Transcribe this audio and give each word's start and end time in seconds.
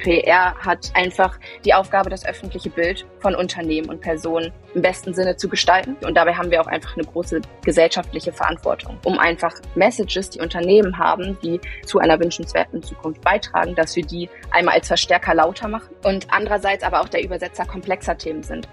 PR 0.00 0.54
hat 0.58 0.90
einfach 0.94 1.38
die 1.64 1.74
Aufgabe, 1.74 2.10
das 2.10 2.24
öffentliche 2.24 2.70
Bild 2.70 3.06
von 3.20 3.34
Unternehmen 3.34 3.88
und 3.88 4.00
Personen 4.00 4.52
im 4.74 4.82
besten 4.82 5.14
Sinne 5.14 5.36
zu 5.36 5.48
gestalten. 5.48 5.96
Und 6.04 6.16
dabei 6.16 6.34
haben 6.34 6.50
wir 6.50 6.60
auch 6.60 6.66
einfach 6.66 6.96
eine 6.96 7.06
große 7.06 7.40
gesellschaftliche 7.64 8.32
Verantwortung, 8.32 8.98
um 9.04 9.18
einfach 9.18 9.54
Messages, 9.74 10.30
die 10.30 10.40
Unternehmen 10.40 10.98
haben, 10.98 11.38
die 11.42 11.60
zu 11.84 11.98
einer 11.98 12.18
wünschenswerten 12.18 12.82
Zukunft 12.82 13.20
beitragen, 13.22 13.74
dass 13.74 13.94
wir 13.96 14.04
die 14.04 14.28
einmal 14.50 14.74
als 14.76 14.88
Verstärker 14.88 15.34
lauter 15.34 15.68
machen 15.68 15.94
und 16.04 16.26
andererseits 16.30 16.82
aber 16.82 17.00
auch 17.00 17.08
der 17.08 17.22
Übersetzer 17.22 17.64
komplexer 17.64 18.16
Themen 18.16 18.42
sind. 18.42 18.68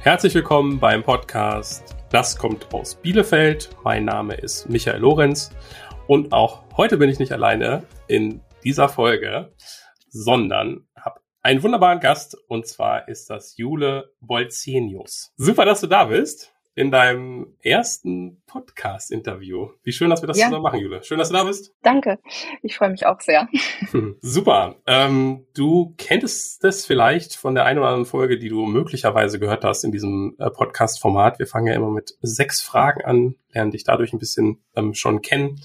Herzlich 0.00 0.34
willkommen 0.34 0.78
beim 0.78 1.02
Podcast 1.02 1.96
Das 2.10 2.38
kommt 2.38 2.72
aus 2.72 2.94
Bielefeld. 2.94 3.70
Mein 3.84 4.04
Name 4.04 4.34
ist 4.34 4.68
Michael 4.68 5.00
Lorenz 5.00 5.50
und 6.06 6.32
auch 6.32 6.62
heute 6.76 6.96
bin 6.96 7.10
ich 7.10 7.18
nicht 7.18 7.32
alleine 7.32 7.82
in 8.06 8.40
dieser 8.64 8.88
Folge, 8.88 9.52
sondern 10.10 10.86
habe 10.96 11.20
einen 11.42 11.62
wunderbaren 11.62 12.00
Gast 12.00 12.36
und 12.48 12.66
zwar 12.66 13.08
ist 13.08 13.30
das 13.30 13.56
Jule 13.56 14.12
Bolzenius. 14.20 15.32
Super, 15.36 15.64
dass 15.64 15.80
du 15.80 15.86
da 15.86 16.06
bist 16.06 16.52
in 16.78 16.92
deinem 16.92 17.56
ersten 17.60 18.40
Podcast-Interview. 18.46 19.70
Wie 19.82 19.90
schön, 19.90 20.10
dass 20.10 20.22
wir 20.22 20.28
das 20.28 20.38
ja. 20.38 20.46
zusammen 20.46 20.62
machen, 20.62 20.78
Jule. 20.78 21.02
Schön, 21.02 21.18
dass 21.18 21.28
du 21.28 21.34
da 21.34 21.42
bist. 21.42 21.74
Danke. 21.82 22.20
Ich 22.62 22.76
freue 22.76 22.90
mich 22.90 23.04
auch 23.04 23.20
sehr. 23.20 23.48
Super. 24.20 24.76
Ähm, 24.86 25.44
du 25.56 25.94
kenntest 25.98 26.62
das 26.62 26.86
vielleicht 26.86 27.34
von 27.34 27.56
der 27.56 27.64
einen 27.64 27.80
oder 27.80 27.88
anderen 27.88 28.06
Folge, 28.06 28.38
die 28.38 28.48
du 28.48 28.64
möglicherweise 28.64 29.40
gehört 29.40 29.64
hast 29.64 29.82
in 29.82 29.90
diesem 29.90 30.36
äh, 30.38 30.50
Podcast-Format. 30.50 31.40
Wir 31.40 31.48
fangen 31.48 31.66
ja 31.66 31.74
immer 31.74 31.90
mit 31.90 32.16
sechs 32.20 32.60
Fragen 32.60 33.04
an, 33.04 33.34
lernen 33.50 33.72
dich 33.72 33.82
dadurch 33.82 34.12
ein 34.12 34.20
bisschen 34.20 34.62
ähm, 34.76 34.94
schon 34.94 35.20
kennen 35.20 35.60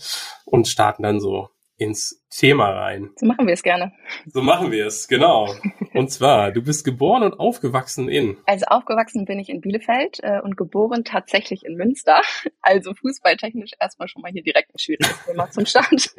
und 0.46 0.68
starten 0.68 1.04
dann 1.04 1.20
so 1.20 1.50
ins 1.78 2.24
Thema 2.30 2.70
rein. 2.70 3.12
So 3.16 3.26
machen 3.26 3.48
wir 3.48 3.54
es 3.54 3.64
gerne. 3.64 3.92
So 4.28 4.42
machen 4.42 4.72
wir 4.72 4.86
es, 4.86 5.08
genau. 5.08 5.54
Und 5.94 6.12
zwar, 6.12 6.52
du 6.52 6.62
bist 6.62 6.84
geboren 6.84 7.24
und 7.24 7.40
aufgewachsen 7.40 8.10
in? 8.10 8.38
Also 8.46 8.66
aufgewachsen 8.68 9.26
bin 9.26 9.40
ich 9.40 9.50
in 9.50 9.62
Bielefeld 9.62 10.20
äh, 10.22 10.40
und 10.42 10.56
geboren 10.56 11.04
tatsächlich 11.04 11.66
in 11.66 11.76
Münster. 11.76 12.22
Also 12.66 12.94
fußballtechnisch 12.94 13.72
erstmal 13.80 14.08
schon 14.08 14.22
mal 14.22 14.32
hier 14.32 14.42
direkt 14.42 14.74
ein 14.74 14.80
schwieriges 14.80 15.22
Thema 15.26 15.50
zum 15.52 15.66
Start. 15.66 16.16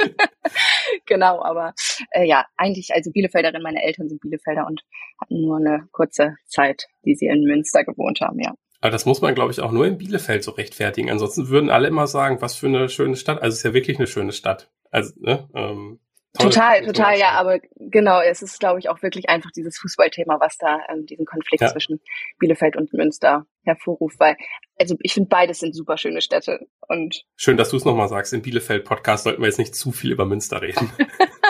genau, 1.07 1.43
aber 1.43 1.73
äh, 2.11 2.27
ja, 2.27 2.45
eigentlich 2.57 2.93
also 2.93 3.11
Bielefelderin, 3.11 3.63
meine 3.63 3.83
Eltern 3.83 4.11
sind 4.11 4.21
Bielefelder 4.21 4.67
und 4.67 4.83
hatten 5.21 5.41
nur 5.41 5.57
eine 5.57 5.89
kurze 5.93 6.37
Zeit, 6.47 6.87
die 7.07 7.15
sie 7.15 7.27
in 7.27 7.45
Münster 7.45 7.83
gewohnt 7.85 8.21
haben, 8.21 8.41
ja. 8.41 8.53
Aber 8.85 8.91
das 8.91 9.07
muss 9.07 9.23
man, 9.23 9.35
glaube 9.35 9.51
ich, 9.51 9.61
auch 9.61 9.73
nur 9.73 9.87
in 9.87 9.97
Bielefeld 9.97 10.45
so 10.45 10.51
rechtfertigen. 10.51 11.11
Ansonsten 11.11 11.49
würden 11.49 11.71
alle 11.71 11.89
immer 11.89 12.07
sagen, 12.07 12.43
was 12.43 12.55
für 12.55 12.67
eine 12.67 12.91
schöne 12.91 13.17
Stadt. 13.17 13.41
Also 13.41 13.55
es 13.55 13.59
ist 13.61 13.65
ja 13.65 13.73
wirklich 13.73 13.97
eine 13.97 14.07
schöne 14.07 14.33
Stadt. 14.33 14.71
Also, 14.95 15.13
ne? 15.17 15.49
Ähm, 15.57 15.99
total, 16.39 16.87
total, 16.87 17.19
ja, 17.19 17.31
aber 17.31 17.59
genau, 17.79 18.21
es 18.21 18.43
ist, 18.43 18.61
glaube 18.61 18.79
ich, 18.79 18.89
auch 18.89 19.03
wirklich 19.03 19.29
einfach 19.29 19.51
dieses 19.51 19.77
Fußballthema, 19.79 20.39
was 20.39 20.57
da 20.57 20.79
ähm, 20.89 21.05
diesen 21.05 21.27
Konflikt 21.27 21.63
ja. 21.63 21.73
zwischen 21.73 22.01
Bielefeld 22.39 22.77
und 22.77 22.93
Münster 22.93 23.45
hervorruft, 23.65 24.21
weil, 24.21 24.37
also 24.79 24.95
ich 25.01 25.13
finde, 25.13 25.31
beides 25.31 25.59
sind 25.59 25.75
super 25.75 25.99
schöne 25.99 26.21
Städte 26.21 26.69
und 26.87 27.25
Schön, 27.35 27.57
dass 27.57 27.71
du 27.71 27.77
es 27.77 27.85
nochmal 27.85 28.09
sagst. 28.09 28.33
Im 28.33 28.43
Bielefeld-Podcast 28.43 29.25
sollten 29.25 29.43
wir 29.43 29.49
jetzt 29.49 29.59
nicht 29.59 29.75
zu 29.75 29.91
viel 29.91 30.13
über 30.13 30.27
Münster 30.27 30.63
reden. 30.63 30.93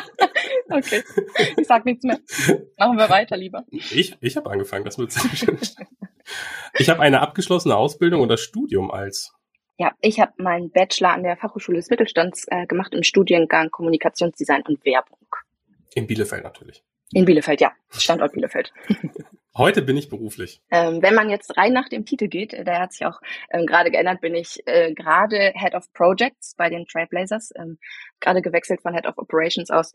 okay, 0.71 1.03
ich 1.59 1.67
sag 1.67 1.85
nichts 1.85 2.03
mehr. 2.03 2.21
Machen 2.79 2.97
wir 2.97 3.11
weiter 3.11 3.37
lieber. 3.37 3.67
Ich, 3.71 4.17
ich 4.23 4.37
habe 4.39 4.51
angefangen, 4.51 4.87
das 4.87 4.97
wird 4.97 5.13
sehr 5.13 5.37
schön. 5.37 5.59
Ich 6.79 6.89
habe 6.89 7.03
eine 7.03 7.21
abgeschlossene 7.21 7.77
Ausbildung 7.77 8.23
oder 8.23 8.39
Studium 8.39 8.91
als 8.91 9.35
ja, 9.79 9.93
ich 10.01 10.21
habe 10.21 10.33
meinen 10.37 10.71
Bachelor 10.71 11.13
an 11.13 11.23
der 11.23 11.37
Fachhochschule 11.37 11.79
des 11.79 11.91
Mittelstands 11.91 12.47
äh, 12.49 12.67
gemacht 12.67 12.95
im 12.95 13.03
Studiengang 13.03 13.71
Kommunikationsdesign 13.71 14.63
und 14.63 14.85
Werbung. 14.85 15.19
In 15.95 16.07
Bielefeld 16.07 16.45
natürlich. 16.45 16.83
In 17.13 17.25
Bielefeld, 17.25 17.61
ja. 17.61 17.73
Standort 17.91 18.33
Bielefeld. 18.33 18.73
Heute 19.57 19.83
bin 19.83 19.97
ich 19.97 20.09
beruflich. 20.09 20.61
Ähm, 20.73 21.01
wenn 21.01 21.15
man 21.15 21.31
jetzt 21.31 21.57
rein 21.57 21.73
nach 21.73 21.89
dem 21.89 22.05
Titel 22.05 22.27
geht, 22.27 22.53
äh, 22.53 22.65
der 22.65 22.81
hat 22.81 22.93
sich 22.93 23.07
auch 23.07 23.21
ähm, 23.51 23.67
gerade 23.67 23.93
geändert, 23.93 24.21
bin 24.21 24.35
ich 24.35 24.61
äh, 24.67 24.93
gerade 24.93 25.53
Head 25.55 25.75
of 25.75 25.93
Projects 25.93 26.57
bei 26.57 26.69
den 26.69 26.87
Trailblazers, 26.87 27.53
ähm, 27.57 27.79
gerade 28.19 28.43
gewechselt 28.43 28.83
von 28.83 28.95
Head 28.95 29.07
of 29.07 29.17
Operations 29.17 29.71
aus 29.71 29.93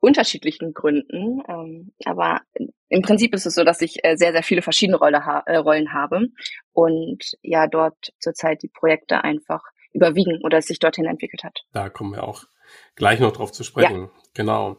unterschiedlichen 0.00 0.74
Gründen. 0.74 1.42
Ähm, 1.48 1.92
aber 2.04 2.40
im 2.88 3.02
Prinzip 3.02 3.34
ist 3.34 3.46
es 3.46 3.54
so, 3.54 3.64
dass 3.64 3.80
ich 3.80 4.04
äh, 4.04 4.16
sehr, 4.16 4.32
sehr 4.32 4.42
viele 4.42 4.62
verschiedene 4.62 4.98
Rolle 4.98 5.24
ha 5.24 5.42
äh, 5.46 5.56
Rollen 5.56 5.92
habe 5.92 6.28
und 6.72 7.36
ja 7.42 7.66
dort 7.66 8.12
zurzeit 8.18 8.62
die 8.62 8.68
Projekte 8.68 9.24
einfach 9.24 9.62
überwiegen 9.92 10.40
oder 10.42 10.58
es 10.58 10.66
sich 10.66 10.78
dorthin 10.78 11.06
entwickelt 11.06 11.44
hat. 11.44 11.60
Da 11.72 11.88
kommen 11.88 12.12
wir 12.12 12.22
auch 12.22 12.44
gleich 12.94 13.20
noch 13.20 13.32
drauf 13.32 13.52
zu 13.52 13.64
sprechen. 13.64 14.02
Ja. 14.02 14.10
Genau. 14.34 14.76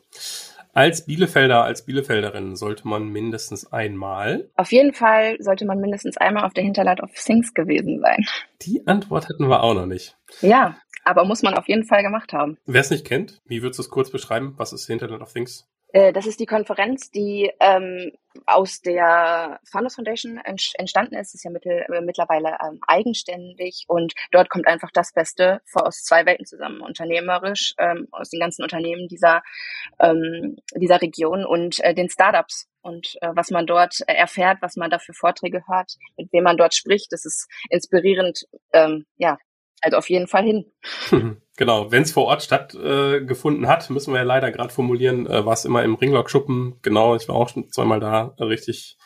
Als 0.74 1.06
Bielefelder, 1.06 1.63
als 1.63 1.84
Bielefelderin 1.84 2.56
sollte 2.56 2.88
man 2.88 3.09
mindestens 3.09 3.72
einmal. 3.72 4.50
Auf 4.56 4.72
jeden 4.72 4.94
Fall 4.94 5.38
sollte 5.40 5.66
man 5.66 5.80
mindestens 5.80 6.18
einmal 6.18 6.46
auf 6.46 6.53
der 6.53 6.63
Hinterland 6.63 7.02
of 7.02 7.12
Things 7.13 7.53
gewesen 7.53 8.00
sein. 8.00 8.25
Die 8.62 8.85
Antwort 8.85 9.30
hatten 9.30 9.50
wir 9.50 9.63
auch 9.63 9.74
noch 9.74 9.88
nicht. 9.88 10.16
Ja, 10.41 10.78
aber 11.03 11.25
muss 11.25 11.41
man 11.41 11.56
auf 11.56 11.68
jeden 11.68 11.85
Fall 11.85 12.03
gemacht 12.03 12.34
haben. 12.34 12.57
Wer 12.66 12.81
es 12.81 12.91
nicht 12.91 13.06
kennt, 13.06 13.40
wie 13.46 13.62
würdest 13.63 13.80
du 13.80 13.84
es 13.84 13.90
kurz 13.90 14.12
beschreiben? 14.12 14.53
Was 14.57 14.74
ist 14.74 14.85
Hinterland 14.85 15.24
of 15.24 15.34
Things? 15.34 15.68
Äh, 15.91 16.13
das 16.13 16.27
ist 16.27 16.39
die 16.39 16.45
Konferenz, 16.45 17.09
die 17.11 17.51
ähm, 17.59 18.11
aus 18.45 18.81
der 18.81 19.59
Fundus 19.69 19.95
Foundation 19.95 20.38
entstanden 20.38 21.16
ist. 21.16 21.33
Ist 21.33 21.44
ja 21.44 21.51
mittel, 21.51 21.85
äh, 21.91 22.01
mittlerweile 22.01 22.57
ähm, 22.63 22.79
eigenständig 22.88 23.85
und 23.88 24.13
dort 24.31 24.50
kommt 24.50 24.67
einfach 24.67 24.91
das 24.94 25.13
Beste 25.13 25.61
aus 25.73 26.03
zwei 26.03 26.25
Welten 26.25 26.45
zusammen, 26.45 26.81
unternehmerisch 26.81 27.73
ähm, 27.77 28.07
aus 28.11 28.29
den 28.29 28.39
ganzen 28.39 28.63
Unternehmen 28.63 29.07
dieser 29.07 29.41
ähm, 30.00 30.57
dieser 30.75 31.01
Region 31.01 31.45
und 31.45 31.79
äh, 31.83 31.94
den 31.94 32.09
Startups 32.09 32.67
und 32.81 33.17
äh, 33.21 33.29
was 33.33 33.50
man 33.50 33.66
dort 33.66 34.01
äh, 34.07 34.13
erfährt, 34.13 34.59
was 34.61 34.75
man 34.75 34.89
da 34.89 35.00
für 35.00 35.13
Vorträge 35.13 35.63
hört, 35.67 35.95
mit 36.17 36.31
wem 36.31 36.44
man 36.44 36.57
dort 36.57 36.75
spricht, 36.75 37.11
das 37.11 37.25
ist 37.25 37.47
inspirierend. 37.69 38.47
Ähm, 38.73 39.06
ja, 39.17 39.38
also 39.81 39.97
auf 39.97 40.09
jeden 40.09 40.27
Fall 40.27 40.44
hin. 40.44 40.71
Genau, 41.59 41.92
wenn 41.92 42.03
es 42.03 42.14
vor 42.14 42.24
Ort 42.24 42.42
stattgefunden 42.42 43.66
äh, 43.66 43.68
hat, 43.68 43.90
müssen 43.90 44.14
wir 44.14 44.20
ja 44.20 44.25
leider 44.25 44.50
gerade 44.50 44.74
formulieren, 44.74 45.28
äh, 45.28 45.46
war 45.46 45.52
es 45.52 45.66
immer 45.66 45.84
im 45.84 45.96
Ringlock-Schuppen. 45.96 46.80
Genau, 46.81 47.18
ich 47.18 47.28
war 47.28 47.36
auch 47.36 47.50
schon 47.50 47.70
zweimal 47.70 48.00
da. 48.00 48.34
Richtig 48.40 48.97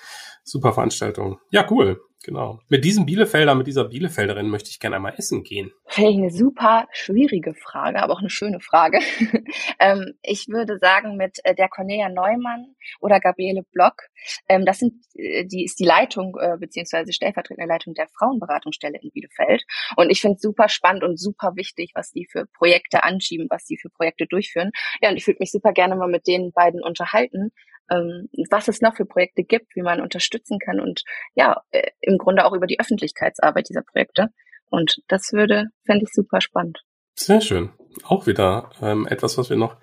super 0.44 0.72
Veranstaltung. 0.72 1.40
Ja, 1.50 1.66
cool. 1.72 2.00
Genau. 2.24 2.62
Mit 2.70 2.86
diesem 2.86 3.06
Bielefelder, 3.06 3.54
mit 3.54 3.68
dieser 3.68 3.84
Bielefelderin 3.84 4.48
möchte 4.48 4.70
ich 4.70 4.80
gerne 4.80 4.96
einmal 4.96 5.14
essen 5.18 5.44
gehen. 5.44 5.74
Finde 5.88 6.12
eine 6.12 6.32
super 6.32 6.88
schwierige 6.94 7.54
Frage, 7.54 8.02
aber 8.02 8.14
auch 8.14 8.20
eine 8.20 8.30
schöne 8.30 8.62
Frage. 8.62 9.00
ähm, 9.80 10.14
ich 10.22 10.48
würde 10.48 10.78
sagen 10.80 11.18
mit 11.18 11.40
äh, 11.44 11.54
der 11.54 11.68
Cornelia 11.68 12.08
Neumann 12.08 12.76
oder 13.02 13.20
Gabriele 13.20 13.64
Block. 13.74 14.04
Ähm, 14.48 14.66
das 14.66 14.80
sind, 14.80 14.94
äh, 15.16 15.44
die 15.46 15.66
ist 15.66 15.82
die 15.82 15.84
Leitung 15.86 16.38
äh, 16.40 16.56
beziehungsweise 16.58 17.12
stellvertretende 17.12 17.68
Leitung 17.68 17.94
der 17.94 18.08
Frauenberatungsstelle 18.18 19.00
in 19.02 19.12
Bielefeld. 19.12 19.66
Und 19.98 20.10
ich 20.10 20.22
finde 20.22 20.36
es 20.38 20.42
super 20.42 20.70
spannend 20.70 21.04
und 21.04 21.20
super 21.20 21.58
wichtig, 21.58 21.92
was 21.94 22.12
die 22.12 22.26
für 22.32 22.46
Projekte 22.58 23.04
anschieben, 23.04 23.48
was 23.50 23.66
die 23.66 23.78
für 23.78 23.90
Projekte 23.90 24.28
durchführen. 24.28 24.72
Ja, 25.02 25.10
und 25.10 25.18
ich 25.18 25.28
würde 25.28 25.40
mich 25.42 25.52
super 25.52 25.74
gerne 25.74 25.98
mal 25.98 26.08
mit 26.08 26.26
den 26.26 26.54
beiden 26.54 26.82
unterhalten, 26.82 27.52
ähm, 27.90 28.30
was 28.50 28.68
es 28.68 28.82
noch 28.82 28.96
für 28.96 29.06
Projekte 29.06 29.44
gibt, 29.44 29.76
wie 29.76 29.82
man 29.82 30.02
unterstützen 30.02 30.60
kann 30.60 30.80
und 30.80 31.04
ja, 31.36 31.62
äh, 31.72 31.90
im 32.02 32.18
Grunde 32.18 32.46
auch 32.46 32.54
über 32.54 32.68
die 32.68 32.80
Öffentlichkeitsarbeit 32.80 33.70
dieser 33.70 33.84
Projekte. 33.84 34.28
Und 34.70 35.02
das 35.08 35.32
würde, 35.34 35.68
fände 35.86 36.04
ich 36.04 36.14
super 36.14 36.42
spannend. 36.42 36.84
Sehr 37.16 37.42
schön. 37.42 37.70
Auch 38.06 38.26
wieder 38.26 38.72
ähm, 38.82 39.06
etwas, 39.06 39.38
was 39.38 39.52
wir 39.52 39.58
noch 39.58 39.78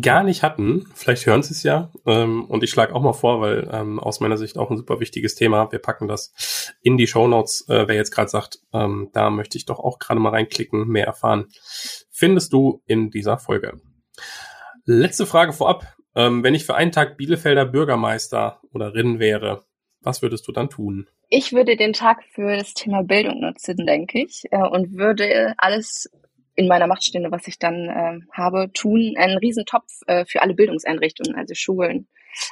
gar 0.00 0.22
nicht 0.22 0.42
hatten. 0.42 0.86
Vielleicht 0.94 1.26
hören 1.26 1.42
Sie 1.42 1.52
es 1.52 1.62
ja. 1.62 1.92
Ähm, 2.06 2.46
und 2.46 2.64
ich 2.64 2.70
schlage 2.70 2.94
auch 2.94 3.02
mal 3.02 3.12
vor, 3.12 3.42
weil 3.42 3.68
ähm, 3.70 4.00
aus 4.00 4.20
meiner 4.20 4.38
Sicht 4.38 4.56
auch 4.56 4.70
ein 4.70 4.78
super 4.78 4.98
wichtiges 4.98 5.34
Thema. 5.34 5.70
Wir 5.70 5.78
packen 5.78 6.08
das 6.08 6.72
in 6.80 6.96
die 6.96 7.06
Show 7.06 7.28
Notes. 7.28 7.66
Äh, 7.68 7.86
wer 7.86 7.96
jetzt 7.96 8.12
gerade 8.12 8.30
sagt, 8.30 8.60
ähm, 8.72 9.10
da 9.12 9.28
möchte 9.28 9.58
ich 9.58 9.66
doch 9.66 9.78
auch 9.78 9.98
gerade 9.98 10.20
mal 10.20 10.30
reinklicken, 10.30 10.88
mehr 10.88 11.04
erfahren, 11.04 11.48
findest 12.10 12.54
du 12.54 12.82
in 12.86 13.10
dieser 13.10 13.36
Folge. 13.36 13.78
Letzte 14.86 15.26
Frage 15.26 15.52
vorab. 15.52 15.84
Ähm, 16.14 16.42
wenn 16.42 16.54
ich 16.54 16.64
für 16.64 16.74
einen 16.74 16.92
Tag 16.92 17.16
Bielefelder 17.16 17.64
Bürgermeister 17.64 18.60
oder 18.72 18.94
Rinn 18.94 19.18
wäre, 19.18 19.64
was 20.00 20.22
würdest 20.22 20.46
du 20.48 20.52
dann 20.52 20.70
tun? 20.70 21.08
Ich 21.28 21.52
würde 21.52 21.76
den 21.76 21.92
Tag 21.92 22.24
für 22.24 22.56
das 22.56 22.74
Thema 22.74 23.02
Bildung 23.02 23.40
nutzen, 23.40 23.86
denke 23.86 24.24
ich, 24.24 24.44
äh, 24.50 24.58
und 24.58 24.96
würde 24.96 25.54
alles 25.58 26.10
in 26.56 26.66
meiner 26.66 26.86
Macht 26.86 27.04
stehende, 27.04 27.30
was 27.30 27.46
ich 27.46 27.58
dann 27.58 27.88
äh, 27.88 28.20
habe, 28.32 28.72
tun, 28.72 29.14
einen 29.16 29.38
Riesentopf 29.38 29.86
äh, 30.06 30.24
für 30.26 30.42
alle 30.42 30.54
Bildungseinrichtungen, 30.54 31.36
also 31.36 31.54
Schulen, 31.54 32.08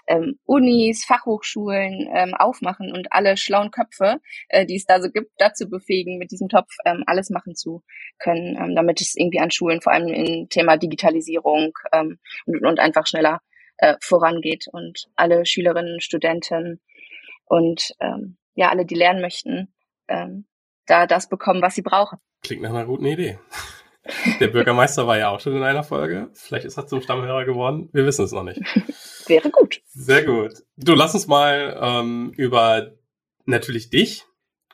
ähm, 0.06 0.38
Unis, 0.44 1.04
Fachhochschulen 1.04 2.08
ähm, 2.12 2.34
aufmachen 2.34 2.93
und 2.93 3.12
alle 3.12 3.37
schlauen 3.37 3.70
Köpfe, 3.70 4.20
äh, 4.49 4.66
die 4.66 4.76
es 4.76 4.87
da 4.87 5.00
so 5.00 5.11
gibt, 5.11 5.32
dazu 5.38 5.69
befähigen, 5.69 6.19
mit 6.19 6.31
diesem 6.31 6.49
Topf 6.49 6.70
ähm, 6.84 7.04
alles 7.06 7.31
machen 7.31 7.54
zu 7.54 7.82
können, 8.19 8.56
ähm, 8.56 8.75
damit 8.75 9.00
es 9.00 9.14
irgendwie 9.16 9.40
an 9.40 9.50
Schulen, 9.50 9.81
vor 9.81 9.93
allem 9.93 10.08
im 10.08 10.49
Thema 10.49 10.76
Digitalisierung 10.76 11.72
ähm, 11.93 12.19
und, 12.46 12.64
und 12.64 12.81
einfach 12.81 13.06
schneller 13.06 13.40
äh, 13.78 13.96
vorangeht 14.00 14.66
und 14.70 15.06
alle 15.16 15.46
Schülerinnen, 15.46 16.00
Studenten 16.00 16.80
und 17.46 17.94
ähm, 18.00 18.36
ja, 18.54 18.70
alle, 18.70 18.84
die 18.84 18.94
lernen 18.94 19.20
möchten, 19.20 19.72
ähm, 20.08 20.46
da 20.86 21.06
das 21.06 21.28
bekommen, 21.28 21.62
was 21.62 21.75
sie 21.75 21.82
brauchen. 21.82 22.19
Klingt 22.42 22.62
nach 22.62 22.70
einer 22.70 22.86
guten 22.86 23.06
Idee. 23.06 23.38
Der 24.40 24.48
Bürgermeister 24.48 25.06
war 25.06 25.19
ja 25.19 25.28
auch 25.28 25.40
schon 25.40 25.56
in 25.56 25.62
einer 25.62 25.84
Folge. 25.84 26.30
Vielleicht 26.32 26.64
ist 26.64 26.78
er 26.78 26.86
zum 26.86 27.02
Stammhörer 27.02 27.44
geworden. 27.44 27.90
Wir 27.92 28.06
wissen 28.06 28.25
es 28.25 28.32
noch 28.32 28.42
nicht. 28.42 28.60
Wäre 29.26 29.50
gut. 29.50 29.82
Sehr 29.86 30.25
gut. 30.25 30.54
Du 30.76 30.94
lass 30.94 31.14
uns 31.14 31.26
mal 31.26 31.78
ähm, 31.80 32.32
über 32.36 32.92
natürlich 33.44 33.90
dich 33.90 34.25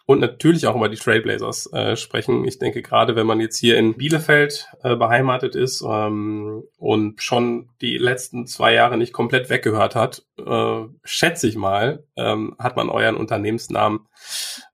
und 0.06 0.20
natürlich 0.20 0.66
auch 0.66 0.76
über 0.76 0.88
die 0.88 0.98
Trailblazers 0.98 1.72
äh, 1.72 1.96
sprechen. 1.96 2.44
Ich 2.44 2.58
denke, 2.58 2.82
gerade 2.82 3.16
wenn 3.16 3.26
man 3.26 3.40
jetzt 3.40 3.58
hier 3.58 3.78
in 3.78 3.96
Bielefeld 3.96 4.68
äh, 4.82 4.96
beheimatet 4.96 5.54
ist 5.54 5.82
ähm, 5.86 6.64
und 6.76 7.22
schon 7.22 7.70
die 7.80 7.96
letzten 7.96 8.46
zwei 8.46 8.74
Jahre 8.74 8.98
nicht 8.98 9.14
komplett 9.14 9.48
weggehört 9.48 9.94
hat, 9.94 10.24
äh, 10.38 10.82
schätze 11.04 11.48
ich 11.48 11.56
mal, 11.56 12.04
ähm, 12.16 12.54
hat 12.58 12.76
man 12.76 12.90
euren 12.90 13.16
Unternehmensnamen 13.16 14.00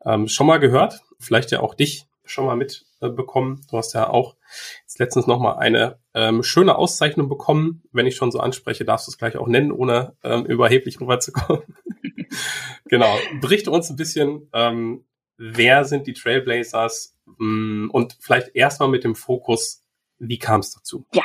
ähm, 0.04 0.26
schon 0.26 0.48
mal 0.48 0.58
gehört. 0.58 1.00
Vielleicht 1.20 1.52
ja 1.52 1.60
auch 1.60 1.74
dich 1.74 2.06
schon 2.24 2.46
mal 2.46 2.56
mitbekommen. 2.56 3.60
du 3.70 3.76
hast 3.76 3.92
ja 3.94 4.08
auch 4.08 4.36
jetzt 4.82 4.98
letztens 4.98 5.26
noch 5.26 5.40
mal 5.40 5.58
eine 5.58 5.98
ähm, 6.14 6.42
schöne 6.42 6.76
Auszeichnung 6.76 7.28
bekommen. 7.28 7.82
Wenn 7.92 8.06
ich 8.06 8.16
schon 8.16 8.32
so 8.32 8.40
anspreche, 8.40 8.84
darfst 8.84 9.06
du 9.06 9.10
es 9.10 9.18
gleich 9.18 9.36
auch 9.36 9.46
nennen, 9.46 9.72
ohne 9.72 10.16
ähm, 10.22 10.44
überheblich 10.44 11.00
rüberzukommen. 11.00 11.62
genau. 12.86 13.16
Berichte 13.40 13.70
uns 13.70 13.90
ein 13.90 13.96
bisschen, 13.96 14.48
ähm, 14.52 15.04
wer 15.40 15.84
sind 15.84 16.06
die 16.06 16.12
Trailblazers 16.12 17.16
mm, 17.38 17.88
und 17.90 18.16
vielleicht 18.20 18.54
erstmal 18.54 18.90
mit 18.90 19.04
dem 19.04 19.14
Fokus, 19.14 19.82
wie 20.18 20.38
kam 20.38 20.60
es 20.60 20.72
dazu? 20.72 21.06
Ja, 21.14 21.24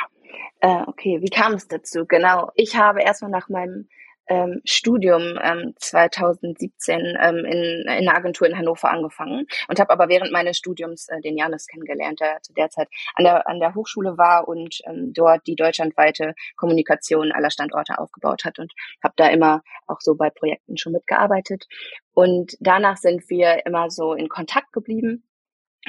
äh, 0.60 0.82
okay, 0.86 1.20
wie 1.20 1.28
kam 1.28 1.52
es 1.52 1.68
dazu? 1.68 2.06
Genau, 2.06 2.50
ich 2.54 2.76
habe 2.76 3.02
erstmal 3.02 3.30
nach 3.30 3.50
meinem 3.50 3.88
ähm, 4.28 4.60
Studium 4.64 5.38
ähm, 5.42 5.74
2017 5.76 7.16
ähm, 7.20 7.44
in, 7.44 7.82
in 7.82 7.88
einer 7.88 8.16
Agentur 8.16 8.46
in 8.46 8.56
Hannover 8.56 8.90
angefangen 8.90 9.46
und 9.68 9.80
habe 9.80 9.90
aber 9.90 10.08
während 10.08 10.32
meines 10.32 10.56
Studiums 10.56 11.08
äh, 11.08 11.20
den 11.20 11.36
Janis 11.36 11.66
kennengelernt, 11.66 12.20
der 12.20 12.40
zu 12.42 12.52
der 12.52 12.70
Zeit 12.70 12.88
an 13.14 13.24
der, 13.24 13.48
an 13.48 13.60
der 13.60 13.74
Hochschule 13.74 14.18
war 14.18 14.48
und 14.48 14.80
ähm, 14.86 15.12
dort 15.12 15.46
die 15.46 15.56
deutschlandweite 15.56 16.34
Kommunikation 16.56 17.32
aller 17.32 17.50
Standorte 17.50 17.98
aufgebaut 17.98 18.44
hat 18.44 18.58
und 18.58 18.72
habe 19.02 19.14
da 19.16 19.28
immer 19.28 19.62
auch 19.86 20.00
so 20.00 20.14
bei 20.14 20.30
Projekten 20.30 20.76
schon 20.76 20.92
mitgearbeitet. 20.92 21.66
Und 22.12 22.56
danach 22.60 22.96
sind 22.96 23.28
wir 23.28 23.66
immer 23.66 23.90
so 23.90 24.14
in 24.14 24.28
Kontakt 24.28 24.72
geblieben 24.72 25.24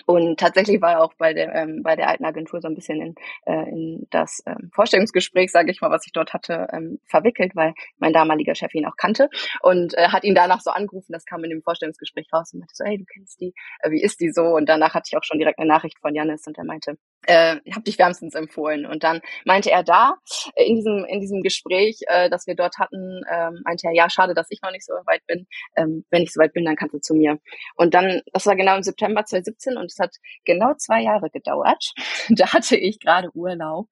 und 0.05 0.39
tatsächlich 0.39 0.81
war 0.81 0.93
er 0.93 1.03
auch 1.03 1.13
bei 1.17 1.33
der 1.33 1.53
ähm, 1.53 1.81
bei 1.83 1.95
der 1.95 2.09
alten 2.09 2.25
Agentur 2.25 2.61
so 2.61 2.67
ein 2.67 2.75
bisschen 2.75 3.01
in, 3.01 3.15
äh, 3.45 3.69
in 3.69 4.07
das 4.09 4.41
ähm, 4.45 4.69
Vorstellungsgespräch, 4.73 5.51
sage 5.51 5.71
ich 5.71 5.81
mal, 5.81 5.91
was 5.91 6.05
ich 6.05 6.11
dort 6.11 6.33
hatte, 6.33 6.67
ähm, 6.71 6.99
verwickelt, 7.05 7.55
weil 7.55 7.73
mein 7.97 8.13
damaliger 8.13 8.55
Chef 8.55 8.73
ihn 8.73 8.85
auch 8.85 8.97
kannte 8.97 9.29
und 9.61 9.93
äh, 9.97 10.09
hat 10.09 10.23
ihn 10.23 10.35
danach 10.35 10.61
so 10.61 10.71
angerufen. 10.71 11.11
Das 11.11 11.25
kam 11.25 11.43
in 11.43 11.49
dem 11.49 11.61
Vorstellungsgespräch 11.61 12.27
raus 12.33 12.53
und 12.53 12.59
meinte 12.59 12.75
so, 12.75 12.85
hey, 12.85 12.97
du 12.97 13.05
kennst 13.05 13.41
die, 13.41 13.53
äh, 13.81 13.91
wie 13.91 14.01
ist 14.01 14.19
die 14.19 14.31
so? 14.31 14.43
Und 14.43 14.67
danach 14.67 14.93
hatte 14.93 15.09
ich 15.11 15.17
auch 15.17 15.23
schon 15.23 15.39
direkt 15.39 15.59
eine 15.59 15.67
Nachricht 15.67 15.99
von 15.99 16.13
Janis 16.13 16.45
und 16.47 16.57
er 16.57 16.65
meinte, 16.65 16.97
äh, 17.25 17.57
ich 17.63 17.73
habe 17.73 17.83
dich 17.83 17.97
wärmstens 17.97 18.35
empfohlen. 18.35 18.85
Und 18.85 19.03
dann 19.03 19.21
meinte 19.45 19.71
er 19.71 19.83
da 19.83 20.15
äh, 20.55 20.65
in 20.65 20.75
diesem 20.75 21.05
in 21.05 21.19
diesem 21.19 21.43
Gespräch, 21.43 22.01
äh, 22.07 22.29
das 22.29 22.47
wir 22.47 22.55
dort 22.55 22.77
hatten, 22.77 23.21
äh, 23.29 23.51
meinte 23.63 23.87
er, 23.87 23.93
ja, 23.93 24.09
schade, 24.09 24.33
dass 24.33 24.47
ich 24.49 24.61
noch 24.61 24.71
nicht 24.71 24.85
so 24.85 24.93
weit 25.05 25.25
bin. 25.27 25.47
Ähm, 25.75 26.05
wenn 26.09 26.23
ich 26.23 26.33
so 26.33 26.39
weit 26.39 26.53
bin, 26.53 26.65
dann 26.65 26.75
kannst 26.75 26.93
du 26.93 26.99
zu 26.99 27.13
mir. 27.15 27.39
Und 27.75 27.93
dann, 27.93 28.21
das 28.33 28.45
war 28.45 28.55
genau 28.55 28.75
im 28.75 28.83
September 28.83 29.25
2017 29.25 29.77
und 29.77 29.86
es 29.91 29.99
hat 29.99 30.15
genau 30.45 30.73
zwei 30.75 31.01
Jahre 31.01 31.29
gedauert. 31.29 31.93
da 32.29 32.53
hatte 32.53 32.75
ich 32.75 32.99
gerade 32.99 33.29
Urlaub. 33.33 33.87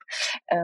Äh, 0.47 0.57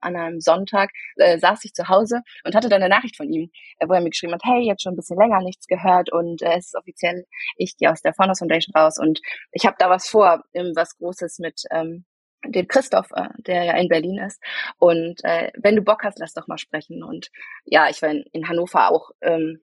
an 0.00 0.16
einem 0.16 0.40
Sonntag 0.40 0.90
äh, 1.16 1.38
saß 1.38 1.64
ich 1.64 1.72
zu 1.72 1.88
Hause 1.88 2.22
und 2.44 2.54
hatte 2.54 2.68
dann 2.68 2.82
eine 2.82 2.94
Nachricht 2.94 3.16
von 3.16 3.28
ihm, 3.28 3.50
äh, 3.78 3.88
wo 3.88 3.92
er 3.94 4.00
mir 4.00 4.10
geschrieben 4.10 4.34
hat, 4.34 4.42
hey, 4.44 4.62
jetzt 4.62 4.82
schon 4.82 4.94
ein 4.94 4.96
bisschen 4.96 5.18
länger 5.18 5.40
nichts 5.40 5.66
gehört 5.66 6.12
und 6.12 6.42
äh, 6.42 6.56
es 6.56 6.66
ist 6.66 6.76
offiziell, 6.76 7.26
ich 7.56 7.76
gehe 7.76 7.90
aus 7.90 8.02
der 8.02 8.14
Founders 8.14 8.40
Foundation 8.40 8.74
raus 8.74 8.98
und 8.98 9.20
ich 9.52 9.66
habe 9.66 9.76
da 9.78 9.90
was 9.90 10.08
vor, 10.08 10.42
was 10.74 10.96
Großes 10.96 11.38
mit 11.38 11.62
ähm, 11.70 12.04
dem 12.46 12.66
Christoph, 12.68 13.10
äh, 13.14 13.28
der 13.38 13.64
ja 13.64 13.76
in 13.76 13.88
Berlin 13.88 14.18
ist. 14.18 14.42
Und 14.78 15.22
äh, 15.24 15.50
wenn 15.56 15.76
du 15.76 15.82
Bock 15.82 16.04
hast, 16.04 16.18
lass 16.18 16.32
doch 16.32 16.46
mal 16.46 16.58
sprechen. 16.58 17.02
Und 17.02 17.30
ja, 17.64 17.88
ich 17.88 18.00
war 18.02 18.10
in, 18.10 18.24
in 18.32 18.48
Hannover 18.48 18.90
auch 18.90 19.10
ähm, 19.20 19.60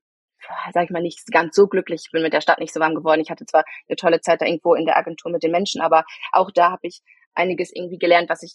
sag 0.74 0.86
ich 0.86 0.90
mal, 0.90 1.02
nicht 1.02 1.26
ganz 1.32 1.56
so 1.56 1.68
glücklich. 1.68 2.04
Ich 2.06 2.12
bin 2.12 2.24
mit 2.24 2.34
der 2.34 2.42
Stadt 2.42 2.60
nicht 2.60 2.74
so 2.74 2.80
warm 2.80 2.96
geworden. 2.96 3.22
Ich 3.22 3.30
hatte 3.30 3.46
zwar 3.46 3.64
eine 3.88 3.96
tolle 3.96 4.22
Zeit 4.22 4.42
da 4.42 4.46
irgendwo 4.46 4.76
in 4.76 4.86
der 4.86 4.98
Agentur 4.98 5.32
mit 5.32 5.44
den 5.44 5.52
Menschen, 5.52 5.82
aber 5.82 6.06
auch 6.32 6.52
da 6.52 6.72
habe 6.72 6.88
ich 6.88 7.02
einiges 7.34 7.72
irgendwie 7.74 8.00
gelernt, 8.00 8.30
was 8.30 8.44
ich 8.44 8.54